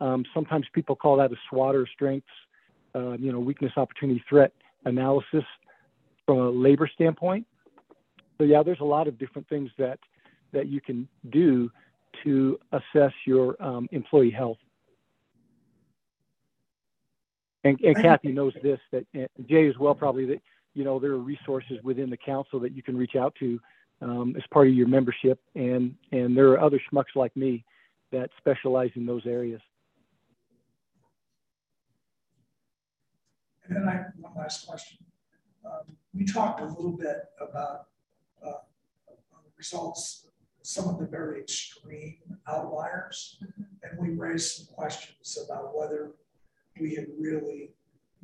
[0.01, 2.29] Um, sometimes people call that a SWOT or strengths,
[2.95, 4.53] uh, you know, weakness, opportunity, threat
[4.85, 5.45] analysis
[6.27, 7.47] from a labor standpoint.
[8.39, 9.99] So yeah, there's a lot of different things that
[10.53, 11.71] that you can do
[12.23, 14.59] to assess your um, employee health.
[17.65, 19.07] And, and Kathy knows this, that
[19.49, 20.43] Jay as well probably that,
[20.75, 23.59] you know, there are resources within the council that you can reach out to
[24.03, 25.41] um, as part of your membership.
[25.55, 27.65] And, and there are other schmucks like me
[28.13, 29.63] that specialize in those areas.
[33.67, 34.99] And then I have one last question.
[35.65, 37.87] Um, we talked a little bit about
[38.45, 38.53] uh,
[39.57, 40.27] results,
[40.61, 43.39] some of the very extreme outliers,
[43.83, 46.13] and we raised some questions about whether
[46.81, 47.71] we had really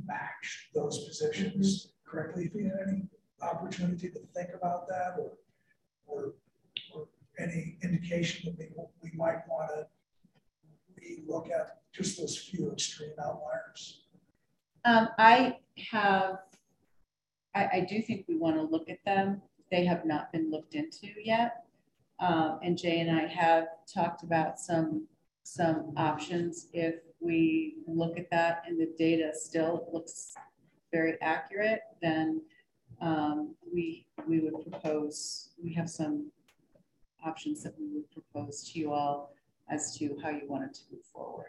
[0.04, 2.10] matched those positions mm-hmm.
[2.10, 2.44] correctly.
[2.44, 3.02] If you had any
[3.42, 5.32] opportunity to think about that or,
[6.06, 6.34] or,
[6.94, 9.86] or any indication that we, we might want to
[11.26, 14.02] look at just those few extreme outliers?
[14.84, 15.58] Um, I
[15.90, 16.38] have,
[17.54, 19.42] I, I, do think we want to look at them.
[19.70, 21.64] They have not been looked into yet.
[22.18, 25.06] Um, and Jay and I have talked about some
[25.42, 30.34] some options if we look at that and the data still looks
[30.92, 32.42] very accurate, then
[33.00, 36.30] um, we, we would propose, we have some
[37.24, 39.34] options that we would propose to you all
[39.70, 41.46] as to how you wanted to move forward.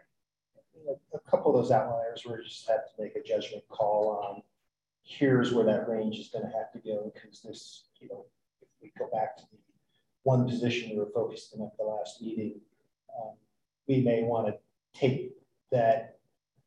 [1.13, 4.41] A, couple of those outliers where you just have to make a judgment call on
[5.03, 8.25] here's where that range is going to have to go because this, you know,
[8.61, 9.57] if we go back to the
[10.23, 12.59] one position we were focused on at the last meeting,
[13.17, 13.33] um,
[13.87, 14.53] we may want to
[14.99, 15.33] take
[15.71, 16.19] that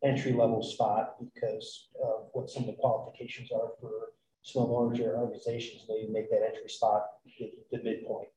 [0.03, 5.87] entry level spot because of what some of the qualifications are for small larger organizations.
[5.87, 7.07] They make that entry spot
[7.39, 8.29] the, the midpoint,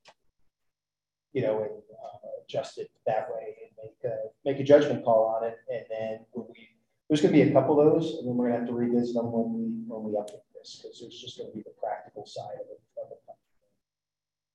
[1.33, 5.25] you know, and uh, adjust it that way and make a, make a judgment call
[5.25, 5.57] on it.
[5.69, 6.69] And then we
[7.09, 8.75] there's going to be a couple of those, and then we're going to have to
[8.75, 11.71] revisit them when we when we update this because there's just going to be the
[11.81, 12.81] practical side of it.
[13.01, 13.21] Of it.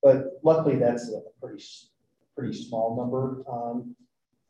[0.03, 1.65] But luckily, that's a pretty
[2.37, 3.43] pretty small number.
[3.51, 3.97] Um,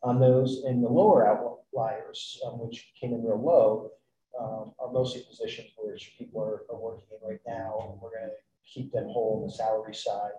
[0.03, 0.63] on those.
[0.65, 1.25] And the lower
[1.73, 3.91] outliers, um, which came in real low,
[4.39, 7.97] um, are mostly positions where people are, are, working in right now.
[8.01, 8.35] We're going to
[8.65, 10.31] keep them whole on the salary side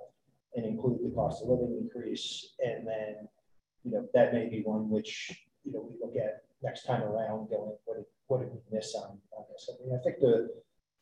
[0.54, 2.54] and include the cost of living increase.
[2.64, 3.28] And then,
[3.84, 5.32] you know, that may be one which,
[5.64, 8.94] you know, we look at next time around going, what did, what did we miss
[8.94, 9.70] on, on this?
[9.70, 10.48] I mean, I think the,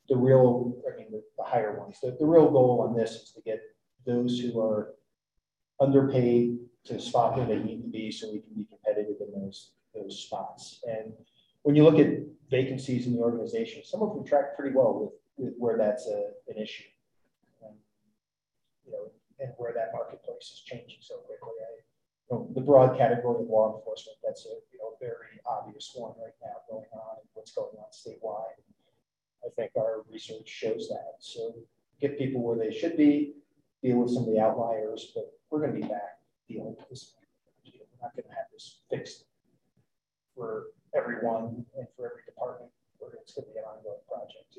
[0.09, 3.33] the real, I mean, the, the higher ones, the, the real goal on this is
[3.35, 3.61] to get
[4.07, 4.95] those who are
[5.81, 9.71] underpaid to spot where they need to be so we can be competitive in those
[9.95, 10.83] those spots.
[10.89, 11.13] And
[11.63, 12.09] when you look at
[12.51, 16.31] vacancies in the organization, some of them track pretty well with, with where that's a,
[16.49, 16.85] an issue.
[17.65, 17.75] Um,
[18.85, 19.11] you know,
[19.41, 21.53] and where that marketplace is changing so quickly.
[21.61, 26.33] I, the broad category of law enforcement, that's a you know very obvious one right
[26.41, 28.57] now going on and what's going on statewide.
[29.45, 31.17] I think our research shows that.
[31.19, 31.55] So
[32.01, 33.35] get people where they should be,
[33.83, 37.15] deal with some of the outliers, but we're going to be back dealing with this.
[37.65, 39.25] We're not going to have this fixed
[40.43, 40.65] for
[40.97, 44.59] everyone and for every department, where it's gonna be an ongoing project.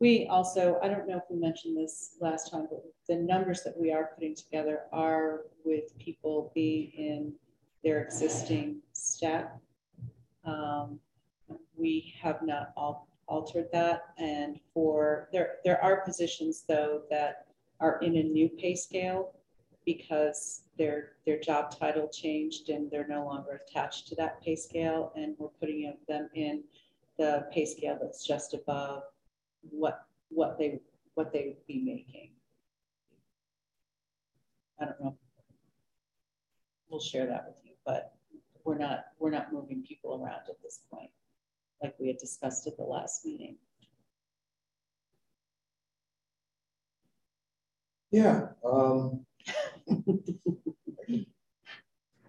[0.00, 3.76] We also, I don't know if we mentioned this last time, but the numbers that
[3.76, 7.32] we are putting together are with people being in
[7.82, 9.50] their existing staff.
[10.44, 11.00] Um,
[11.76, 14.02] we have not al- altered that.
[14.18, 17.48] And for, there, there are positions though that
[17.80, 19.34] are in a new pay scale
[19.84, 25.12] because their, their job title changed and they're no longer attached to that pay scale.
[25.16, 26.62] And we're putting them in
[27.18, 29.02] the pay scale that's just above
[29.70, 30.80] what, what they,
[31.14, 32.30] what they would be making.
[34.80, 35.16] I don't know.
[36.88, 38.14] We'll share that with you, but
[38.64, 41.10] we're not, we're not moving people around at this point,
[41.82, 43.56] like we had discussed at the last meeting.
[48.10, 49.26] Yeah, um.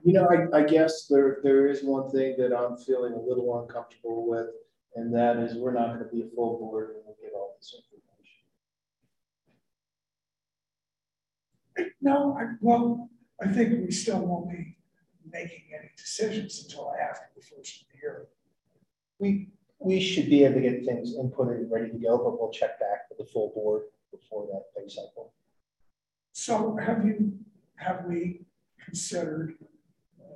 [0.10, 3.62] You know, I, I guess there, there is one thing that I'm feeling a little
[3.62, 4.48] uncomfortable with,
[4.96, 7.76] and that is we're not gonna be a full board when we get all this
[11.78, 11.96] information.
[12.02, 13.10] No, I, well,
[13.42, 14.78] I think we still won't be
[15.32, 18.30] making any decisions until after the first year.
[19.20, 22.52] We, we should be able to get things inputted and ready to go, but we'll
[22.52, 25.34] check back with the full board before that pay cycle.
[26.34, 27.34] So have you,
[27.76, 28.42] have we
[28.84, 29.56] considered
[30.20, 30.36] uh,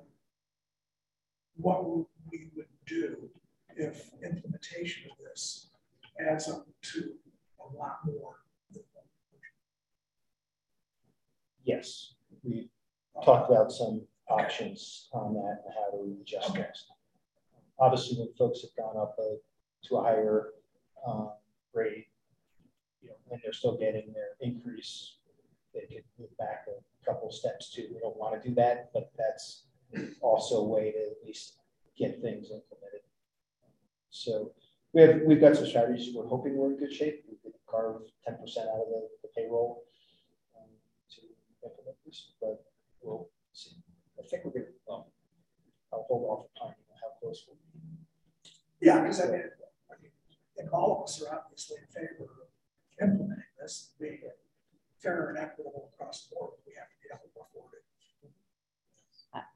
[1.55, 1.85] what
[2.31, 3.29] we would do
[3.75, 5.69] if implementation of this
[6.19, 7.13] adds up to
[7.59, 8.35] a lot more?
[11.65, 12.69] Yes, we
[13.23, 16.87] talked about some options on that and how to adjust those.
[17.79, 19.35] Obviously, when folks have gone up uh,
[19.85, 20.49] to a higher
[21.07, 21.27] uh,
[21.73, 22.07] rate,
[23.01, 25.15] you know, and they're still getting their increase,
[25.73, 27.87] they could move back a couple steps too.
[27.93, 29.65] We don't want to do that, but that's
[30.21, 31.57] also a way to at least
[31.97, 33.01] get things implemented.
[34.09, 34.51] So
[34.93, 36.13] we have we've got some strategies.
[36.15, 37.25] We're hoping we're in good shape.
[37.29, 39.83] We could carve 10% out of the, the payroll
[40.55, 40.69] um,
[41.15, 41.21] to
[41.67, 42.63] implement this, but
[43.01, 43.75] we'll see.
[44.19, 44.67] I think we're good.
[44.89, 45.03] Um,
[45.91, 47.73] I'll hold off timing on how close we'll be.
[48.81, 49.43] Yeah, because I mean,
[49.89, 49.95] I
[50.55, 52.47] think all of us are obviously in favor of
[53.01, 54.19] implementing this, being
[55.03, 56.53] fair and equitable across the board.
[56.65, 57.83] We have to be able to afford it.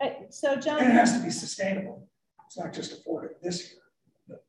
[0.02, 0.80] I- So John.
[0.80, 2.07] And it has to be sustainable.
[2.45, 3.82] It's not just afford it this year.
[4.28, 4.44] but,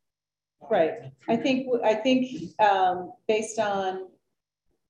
[0.62, 1.12] uh, Right.
[1.28, 4.08] I think, I think um, based on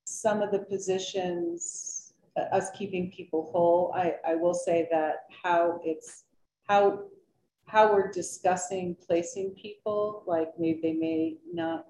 [0.05, 5.81] some of the positions, uh, us keeping people whole, I, I will say that how
[5.85, 6.25] it's,
[6.63, 7.05] how,
[7.67, 11.87] how we're discussing placing people, like maybe they may not,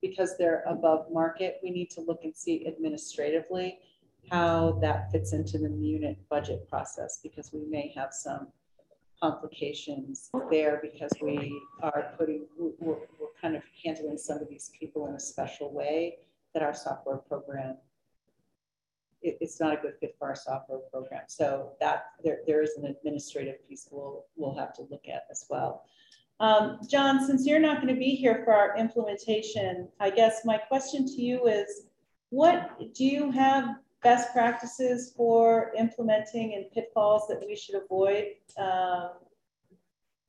[0.00, 3.78] because they're above market, we need to look and see administratively
[4.30, 8.48] how that fits into the unit budget process, because we may have some
[9.22, 15.08] complications there because we are putting, we're, we're kind of handling some of these people
[15.08, 16.18] in a special way
[16.54, 17.76] that our software program,
[19.22, 21.22] it, it's not a good fit for our software program.
[21.26, 25.46] So that there, there is an administrative piece we'll, we'll have to look at as
[25.50, 25.84] well.
[26.40, 30.56] Um, John, since you're not going to be here for our implementation, I guess my
[30.56, 31.86] question to you is,
[32.30, 39.10] what do you have best practices for implementing and pitfalls that we should avoid um,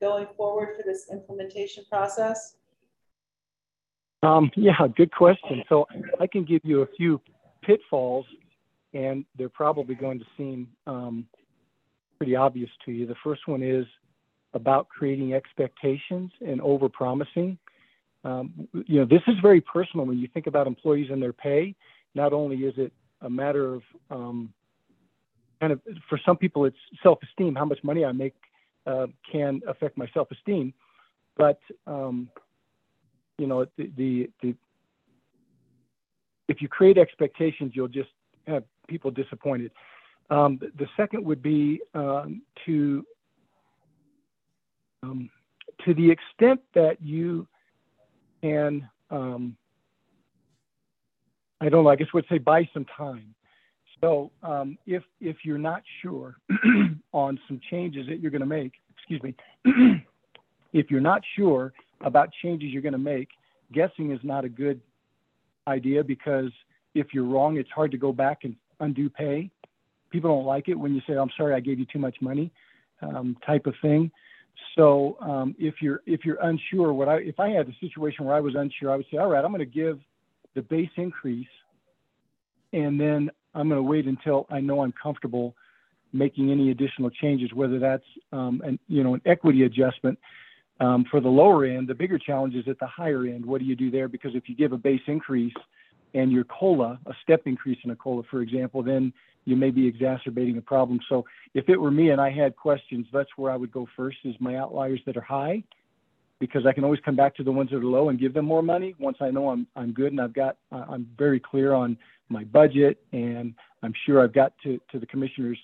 [0.01, 2.55] going forward for this implementation process?
[4.23, 5.63] Um, yeah, good question.
[5.69, 5.85] So
[6.19, 7.21] I can give you a few
[7.61, 8.25] pitfalls,
[8.93, 11.27] and they're probably going to seem um,
[12.17, 13.05] pretty obvious to you.
[13.05, 13.85] The first one is
[14.53, 17.57] about creating expectations and over promising.
[18.23, 21.75] Um, you know, this is very personal when you think about employees and their pay.
[22.15, 24.53] Not only is it a matter of um,
[25.59, 28.35] kind of for some people it's self-esteem how much money i make
[28.87, 30.73] uh, can affect my self-esteem
[31.37, 32.29] but um,
[33.37, 34.55] you know the, the, the
[36.47, 38.09] if you create expectations you'll just
[38.47, 39.71] have people disappointed
[40.29, 43.03] um, the, the, second would be um, to
[45.03, 45.29] um,
[45.85, 47.47] to the extent that you
[48.41, 49.55] can um,
[51.61, 51.89] I don't know.
[51.89, 53.33] I guess would say buy some time.
[54.01, 56.37] So um, if if you're not sure
[57.11, 59.35] on some changes that you're going to make, excuse me,
[60.73, 63.27] if you're not sure about changes you're going to make,
[63.73, 64.79] guessing is not a good
[65.67, 66.51] idea because
[66.95, 69.49] if you're wrong, it's hard to go back and undo pay.
[70.11, 72.51] People don't like it when you say, "I'm sorry, I gave you too much money,"
[73.01, 74.11] um, type of thing.
[74.75, 78.35] So um, if you're if you're unsure, what I if I had a situation where
[78.35, 79.99] I was unsure, I would say, "All right, I'm going to give."
[80.55, 81.47] the base increase,
[82.73, 85.55] and then I'm going to wait until I know I'm comfortable
[86.11, 90.17] making any additional changes, whether that's um, an, you know, an equity adjustment
[90.79, 91.87] um, for the lower end.
[91.87, 93.45] The bigger challenge is at the higher end.
[93.45, 94.07] What do you do there?
[94.07, 95.53] Because if you give a base increase
[96.13, 99.13] and your COLA, a step increase in a COLA, for example, then
[99.45, 100.99] you may be exacerbating a problem.
[101.09, 104.17] So if it were me and I had questions, that's where I would go first
[104.23, 105.63] is my outliers that are high,
[106.39, 108.45] because I can always come back to the ones that are low and give them
[108.45, 111.97] more money once I know I'm, I'm good and I've got, I'm very clear on
[112.29, 113.53] my budget and
[113.83, 115.57] I'm sure I've got to, to the commissioner's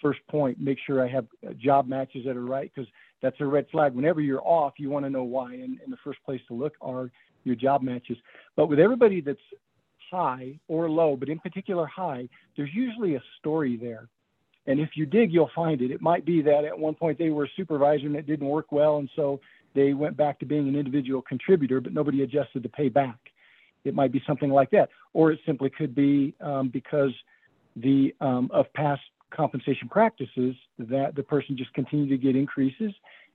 [0.00, 1.26] first point, make sure I have
[1.58, 2.88] job matches that are right because
[3.22, 3.94] that's a red flag.
[3.94, 5.54] Whenever you're off, you want to know why.
[5.54, 7.10] And, and the first place to look are
[7.44, 8.16] your job matches.
[8.54, 9.38] But with everybody that's
[10.14, 14.08] high or low, but in particular high, there's usually a story there.
[14.66, 15.90] And if you dig, you'll find it.
[15.90, 18.70] It might be that at one point they were a supervisor and it didn't work
[18.70, 18.98] well.
[18.98, 19.40] And so
[19.74, 23.18] they went back to being an individual contributor, but nobody adjusted the pay back.
[23.84, 24.88] It might be something like that.
[25.12, 27.12] Or it simply could be um, because
[27.76, 29.02] the um, of past
[29.34, 32.92] compensation practices that the person just continued to get increases.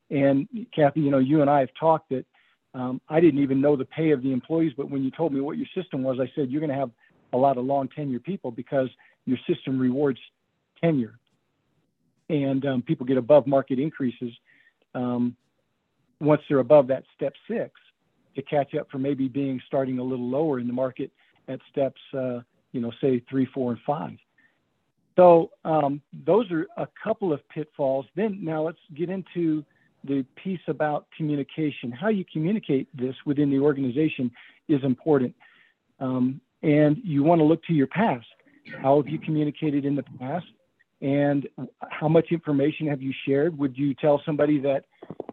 [0.10, 2.26] And Kathy, you know, you and I have talked that
[2.74, 5.42] um, I didn't even know the pay of the employees, but when you told me
[5.42, 6.92] what your system was, I said you're going to have
[7.34, 8.90] a lot of long tenure people because
[9.26, 10.20] your system rewards
[10.82, 11.20] tenure,
[12.30, 14.32] and um, people get above market increases
[14.96, 15.36] um,
[16.20, 17.72] once they're above that step six
[18.36, 21.12] to catch up for maybe being starting a little lower in the market
[21.48, 22.40] at steps, uh,
[22.72, 24.18] you know, say three, four, and five.
[25.16, 28.06] So um, those are a couple of pitfalls.
[28.16, 29.66] Then now let's get into
[30.04, 31.92] the piece about communication.
[31.92, 34.32] How you communicate this within the organization
[34.68, 35.36] is important.
[36.00, 38.28] Um, and you want to look to your past.
[38.82, 40.46] How have you communicated in the past?
[41.02, 41.48] And
[41.90, 43.58] how much information have you shared?
[43.58, 44.86] Would you tell somebody that,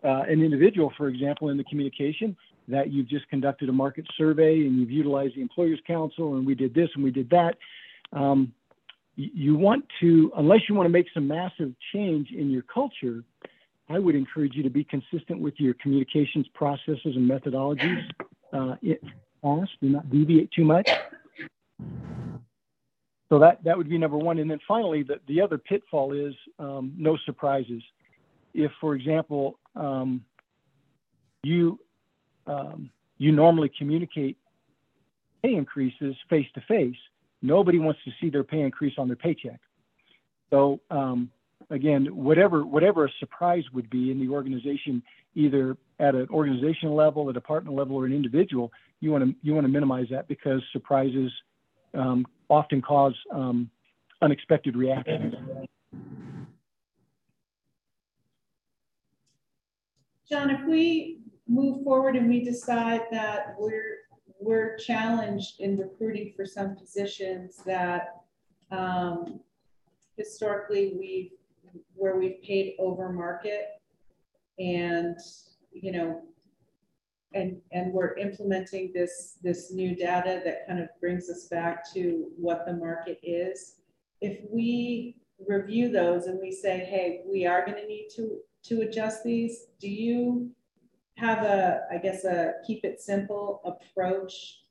[0.05, 2.37] uh, an individual, for example, in the communication,
[2.69, 6.55] that you've just conducted a market survey and you've utilized the Employers Council and we
[6.55, 7.57] did this and we did that?
[8.13, 8.53] Um,
[9.17, 13.25] you want to, unless you want to make some massive change in your culture,
[13.89, 18.03] I would encourage you to be consistent with your communications processes and methodologies.
[18.53, 19.03] Uh, it
[19.43, 20.91] fast, do not deviate too much.
[23.29, 24.39] So that, that would be number one.
[24.39, 27.83] And then finally, the, the other pitfall is um, no surprises.
[28.55, 30.25] If, for example, um,
[31.43, 31.79] you,
[32.47, 34.37] um, you normally communicate
[35.43, 36.97] pay increases face to face,
[37.43, 39.61] nobody wants to see their pay increase on their paycheck.
[40.51, 41.31] So um,
[41.71, 45.03] again, whatever whatever a surprise would be in the organization,
[45.35, 49.55] either at an organizational level, a department level, or an individual, you want to you
[49.55, 51.33] want to minimize that because surprises
[51.95, 53.71] um, often cause um,
[54.23, 55.35] unexpected reactions.
[60.29, 63.99] John, if we move forward and we decide that we're
[64.41, 68.21] we're challenged in recruiting for some positions that
[68.71, 69.41] um,
[70.17, 71.31] historically we've
[71.95, 73.67] where we've paid over market
[74.59, 75.19] and
[75.73, 76.23] you know
[77.35, 82.31] and and we're implementing this this new data that kind of brings us back to
[82.37, 83.77] what the market is.
[84.21, 85.17] If we
[85.47, 89.67] review those and we say hey we are going to need to to adjust these
[89.79, 90.51] do you
[91.17, 94.63] have a i guess a keep it simple approach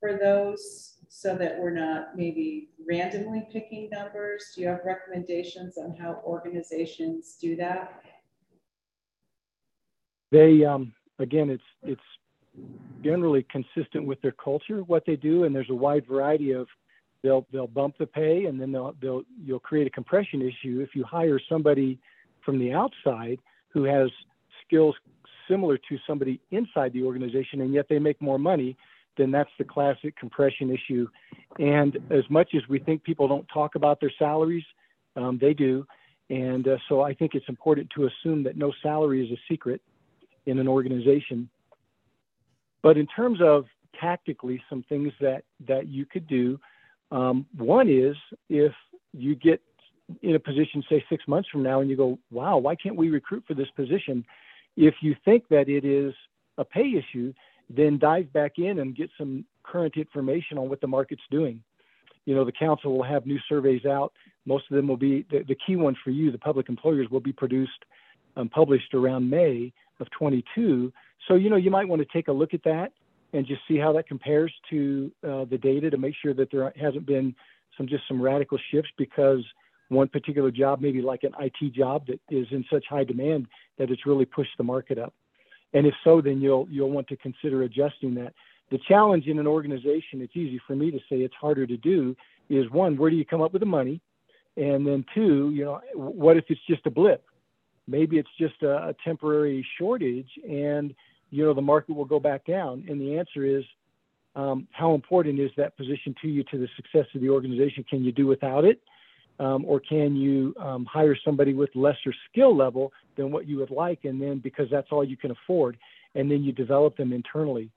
[0.00, 4.52] for those so that we're not maybe randomly picking numbers?
[4.54, 8.02] Do you have recommendations on how organizations do that?
[10.30, 12.00] They, um, again, it's, it's
[13.04, 16.66] generally consistent with their culture, what they do, and there's a wide variety of,
[17.22, 20.80] they'll, they'll bump the pay and then they'll, they'll, you'll create a compression issue.
[20.80, 21.98] If you hire somebody
[22.42, 24.08] from the outside who has
[24.66, 24.96] skills
[25.46, 28.78] similar to somebody inside the organization and yet they make more money,
[29.16, 31.06] then that's the classic compression issue.
[31.58, 34.64] And as much as we think people don't talk about their salaries,
[35.16, 35.86] um, they do.
[36.30, 39.82] And uh, so I think it's important to assume that no salary is a secret
[40.46, 41.48] in an organization.
[42.82, 43.66] But in terms of
[44.00, 46.58] tactically, some things that, that you could do,
[47.10, 48.16] um, one is
[48.48, 48.72] if
[49.12, 49.60] you get
[50.22, 53.10] in a position, say six months from now, and you go, wow, why can't we
[53.10, 54.24] recruit for this position?
[54.76, 56.14] If you think that it is
[56.58, 57.32] a pay issue,
[57.74, 61.62] then dive back in and get some current information on what the market's doing.
[62.24, 64.12] You know, the council will have new surveys out.
[64.46, 67.20] Most of them will be the, the key one for you, the public employers, will
[67.20, 67.84] be produced,
[68.36, 70.92] um, published around May of 22.
[71.28, 72.92] So, you know, you might want to take a look at that
[73.32, 76.72] and just see how that compares to uh, the data to make sure that there
[76.80, 77.34] hasn't been
[77.76, 79.42] some just some radical shifts because
[79.88, 83.46] one particular job, maybe like an IT job that is in such high demand
[83.78, 85.14] that it's really pushed the market up.
[85.74, 88.34] And if so, then you'll you'll want to consider adjusting that.
[88.70, 92.16] The challenge in an organization, it's easy for me to say, it's harder to do,
[92.48, 94.00] is one, where do you come up with the money?
[94.56, 97.24] And then two, you know, what if it's just a blip?
[97.86, 100.94] Maybe it's just a, a temporary shortage and,
[101.30, 102.84] you know, the market will go back down.
[102.88, 103.64] And the answer is,
[104.34, 107.84] um, how important is that position to you to the success of the organization?
[107.88, 108.80] Can you do without it?
[109.40, 113.70] Um, or can you um, hire somebody with lesser skill level than what you would
[113.70, 114.04] like?
[114.04, 115.78] And then because that's all you can afford,
[116.14, 117.70] and then you develop them internally.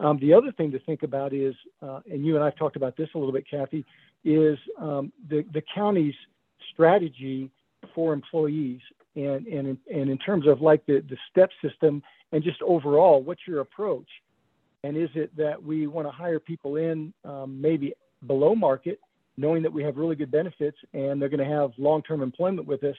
[0.00, 2.96] Um, the other thing to think about is, uh, and you and I've talked about
[2.96, 3.84] this a little bit, Kathy,
[4.24, 6.14] is um, the, the county's
[6.72, 7.50] strategy
[7.94, 8.80] for employees.
[9.14, 12.02] And, and, and in terms of like the, the step system
[12.32, 14.08] and just overall, what's your approach?
[14.84, 17.92] And is it that we want to hire people in um, maybe
[18.26, 18.98] below market,
[19.36, 22.66] knowing that we have really good benefits and they're going to have long term employment
[22.66, 22.96] with us,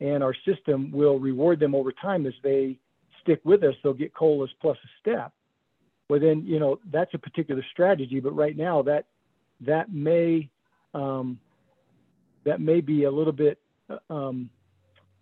[0.00, 2.78] and our system will reward them over time as they
[3.22, 5.32] stick with us, they'll get COLAs plus a step.
[6.08, 9.06] Well, then, you know, that's a particular strategy, but right now that
[9.60, 10.50] that may
[10.92, 11.38] um,
[12.44, 13.58] that may be a little bit
[14.10, 14.50] um,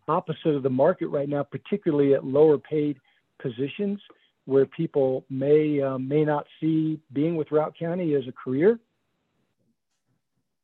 [0.09, 2.98] opposite of the market right now, particularly at lower paid
[3.40, 4.01] positions
[4.47, 8.78] where people may uh, may not see being with Routt County as a career.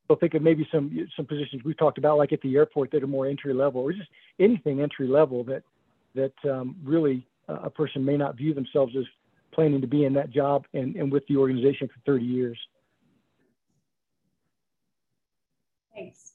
[0.08, 3.02] So think of maybe some some positions we've talked about, like at the airport, that
[3.02, 4.08] are more entry level, or just
[4.38, 5.62] anything entry level that
[6.14, 9.04] that um, really uh, a person may not view themselves as
[9.52, 12.58] planning to be in that job and, and with the organization for 30 years.
[15.94, 16.32] Thanks.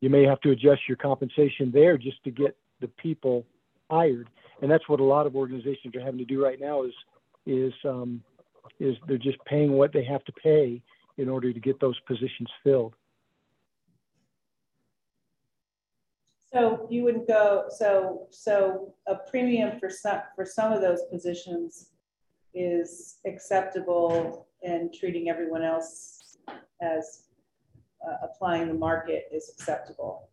[0.00, 3.44] You may have to adjust your compensation there just to get the people
[3.90, 4.28] hired,
[4.62, 6.84] and that's what a lot of organizations are having to do right now.
[6.84, 6.94] Is
[7.44, 8.22] is um,
[8.78, 10.82] is they're just paying what they have to pay
[11.18, 12.94] in order to get those positions filled.
[16.52, 21.90] So you would go, so, so a premium for some, for some of those positions
[22.54, 26.38] is acceptable and treating everyone else
[26.80, 27.24] as
[28.06, 30.28] uh, applying the market is acceptable.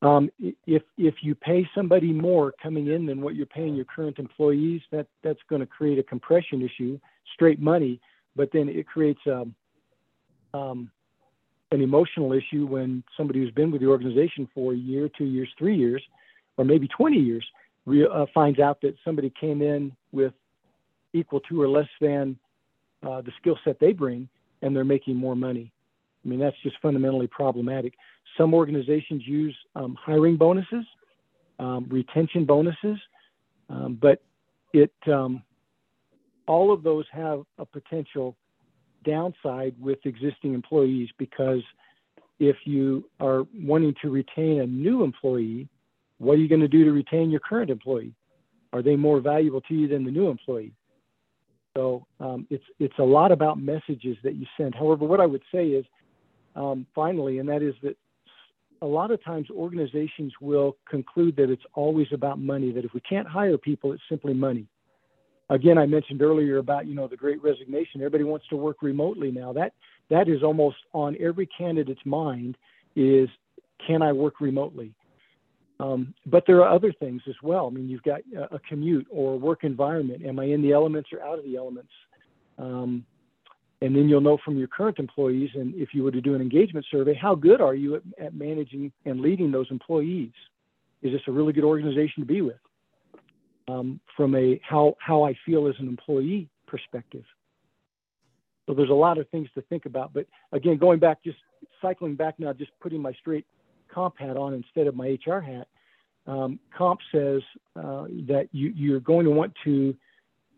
[0.00, 0.30] Um,
[0.66, 4.80] if if you pay somebody more coming in than what you're paying your current employees,
[4.92, 7.00] that that's going to create a compression issue,
[7.34, 8.00] straight money.
[8.36, 9.54] But then it creates um,
[10.54, 10.90] um
[11.70, 15.48] an emotional issue when somebody who's been with the organization for a year, two years,
[15.58, 16.02] three years,
[16.56, 17.44] or maybe 20 years
[17.84, 20.32] re- uh, finds out that somebody came in with
[21.12, 22.38] equal to or less than
[23.06, 24.28] uh, the skill set they bring
[24.62, 25.70] and they're making more money.
[26.24, 27.94] I mean, that's just fundamentally problematic.
[28.36, 30.84] Some organizations use um, hiring bonuses,
[31.58, 32.98] um, retention bonuses,
[33.70, 34.22] um, but
[34.72, 35.42] it um,
[36.48, 38.36] all of those have a potential
[39.04, 41.62] downside with existing employees because
[42.40, 45.68] if you are wanting to retain a new employee,
[46.18, 48.12] what are you going to do to retain your current employee?
[48.72, 50.72] Are they more valuable to you than the new employee?
[51.76, 54.74] So um, it's it's a lot about messages that you send.
[54.74, 55.84] However, what I would say is
[56.56, 57.96] um, finally, and that is that
[58.82, 62.72] a lot of times organizations will conclude that it's always about money.
[62.72, 64.66] That if we can't hire people, it's simply money
[65.50, 68.00] again, I mentioned earlier about you know the Great Resignation.
[68.00, 69.52] Everybody wants to work remotely now.
[69.52, 69.72] That
[70.10, 72.56] that is almost on every candidate's mind.
[72.96, 73.28] Is
[73.86, 74.94] can I work remotely?
[75.80, 77.68] Um, but there are other things as well.
[77.68, 78.20] I mean, you've got
[78.50, 80.24] a commute or work environment.
[80.24, 81.92] Am I in the elements or out of the elements?
[82.58, 83.06] Um,
[83.80, 86.40] and then you'll know from your current employees, and if you were to do an
[86.40, 90.32] engagement survey, how good are you at, at managing and leading those employees?
[91.02, 92.58] Is this a really good organization to be with?
[93.68, 97.24] Um, from a how how I feel as an employee perspective.
[98.66, 100.12] So there's a lot of things to think about.
[100.12, 101.38] But again, going back, just
[101.80, 103.46] cycling back now, just putting my straight
[103.92, 105.68] comp hat on instead of my HR hat.
[106.26, 107.40] Um, comp says
[107.74, 109.96] uh, that you, you're going to want to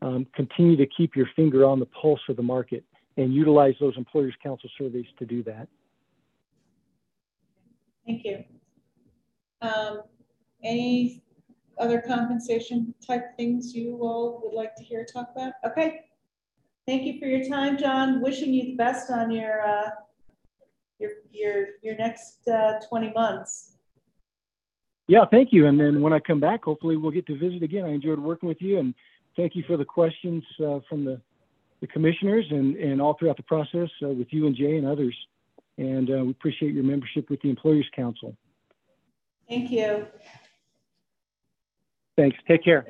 [0.02, 2.84] um, continue to keep your finger on the pulse of the market
[3.16, 5.68] and utilize those employers council surveys to do that.
[8.04, 8.42] Thank you.
[9.62, 10.02] Um,
[10.64, 11.22] any
[11.80, 15.54] other compensation type things you all would like to hear talk about?
[15.66, 16.00] Okay.
[16.86, 18.20] Thank you for your time, John.
[18.20, 19.90] Wishing you the best on your uh,
[20.98, 23.76] your your your next uh, 20 months.
[25.08, 25.66] Yeah, thank you.
[25.66, 27.84] And then when I come back, hopefully we'll get to visit again.
[27.84, 28.94] I enjoyed working with you, and
[29.36, 31.20] thank you for the questions uh, from the,
[31.80, 35.16] the commissioners and, and all throughout the process uh, with you and Jay and others.
[35.78, 38.36] And uh, we appreciate your membership with the Employers Council.
[39.48, 40.06] Thank you.
[42.20, 42.36] Thanks.
[42.46, 42.84] Take care.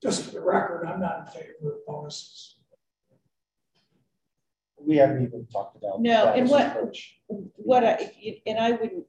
[0.00, 2.58] Just for the record, I'm not in favor of bonuses.
[4.78, 6.00] We haven't even talked about.
[6.00, 6.94] No, and what,
[7.26, 8.12] what I,
[8.46, 9.06] and I wouldn't,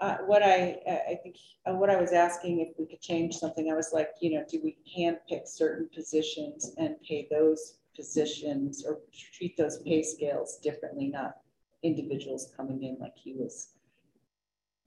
[0.00, 1.36] uh, what I, I think,
[1.66, 4.44] uh, what I was asking if we could change something, I was like, you know,
[4.50, 9.00] do we hand pick certain positions and pay those positions or
[9.36, 11.36] treat those pay scales differently, not
[11.82, 13.73] individuals coming in like he was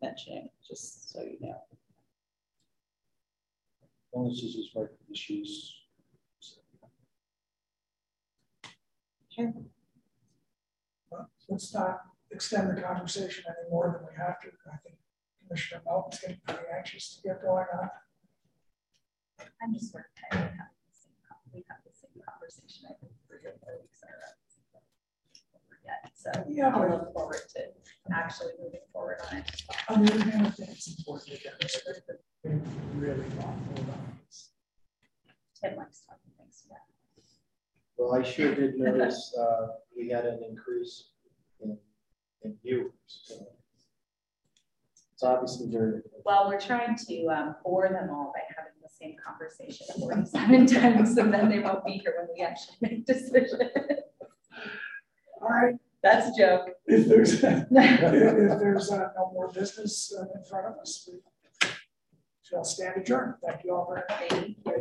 [0.02, 1.58] mentioning, just so you know.
[4.14, 5.74] Bonuses is right issues.
[9.32, 9.52] Okay.
[11.12, 12.02] Well, Let's not
[12.32, 14.48] extend the conversation any more than we have to.
[14.72, 14.98] I think
[15.46, 17.90] Commissioner Melton's getting pretty anxious to get going on.
[19.62, 21.14] I'm just sort of tired of having the same,
[21.54, 24.34] we have the same conversation, I think, three or four weeks in a row.
[25.88, 27.62] Yet, so Yeah, I'll but- look forward to
[28.14, 29.46] actually moving forward on it.
[29.90, 32.60] On the other hand, I think it's important to demonstrate that we're
[32.96, 34.52] really thoughtful about this.
[35.62, 36.78] Tim likes talking things, yeah.
[37.98, 41.12] Well, I sure did notice, uh, we had an increase
[41.62, 41.78] in,
[42.44, 42.92] in viewers.
[43.08, 43.36] so
[45.14, 46.02] It's obviously very.
[46.26, 51.18] Well, we're trying to um, bore them all by having the same conversation forty-seven times,
[51.18, 53.54] and then they won't be here when we actually make decisions.
[55.42, 56.70] All right, That's a joke.
[56.86, 61.20] if there's, if if there's uh, no more business uh, in front of us, we
[62.44, 63.36] shall stand adjourned.
[63.46, 64.74] Thank you all very much.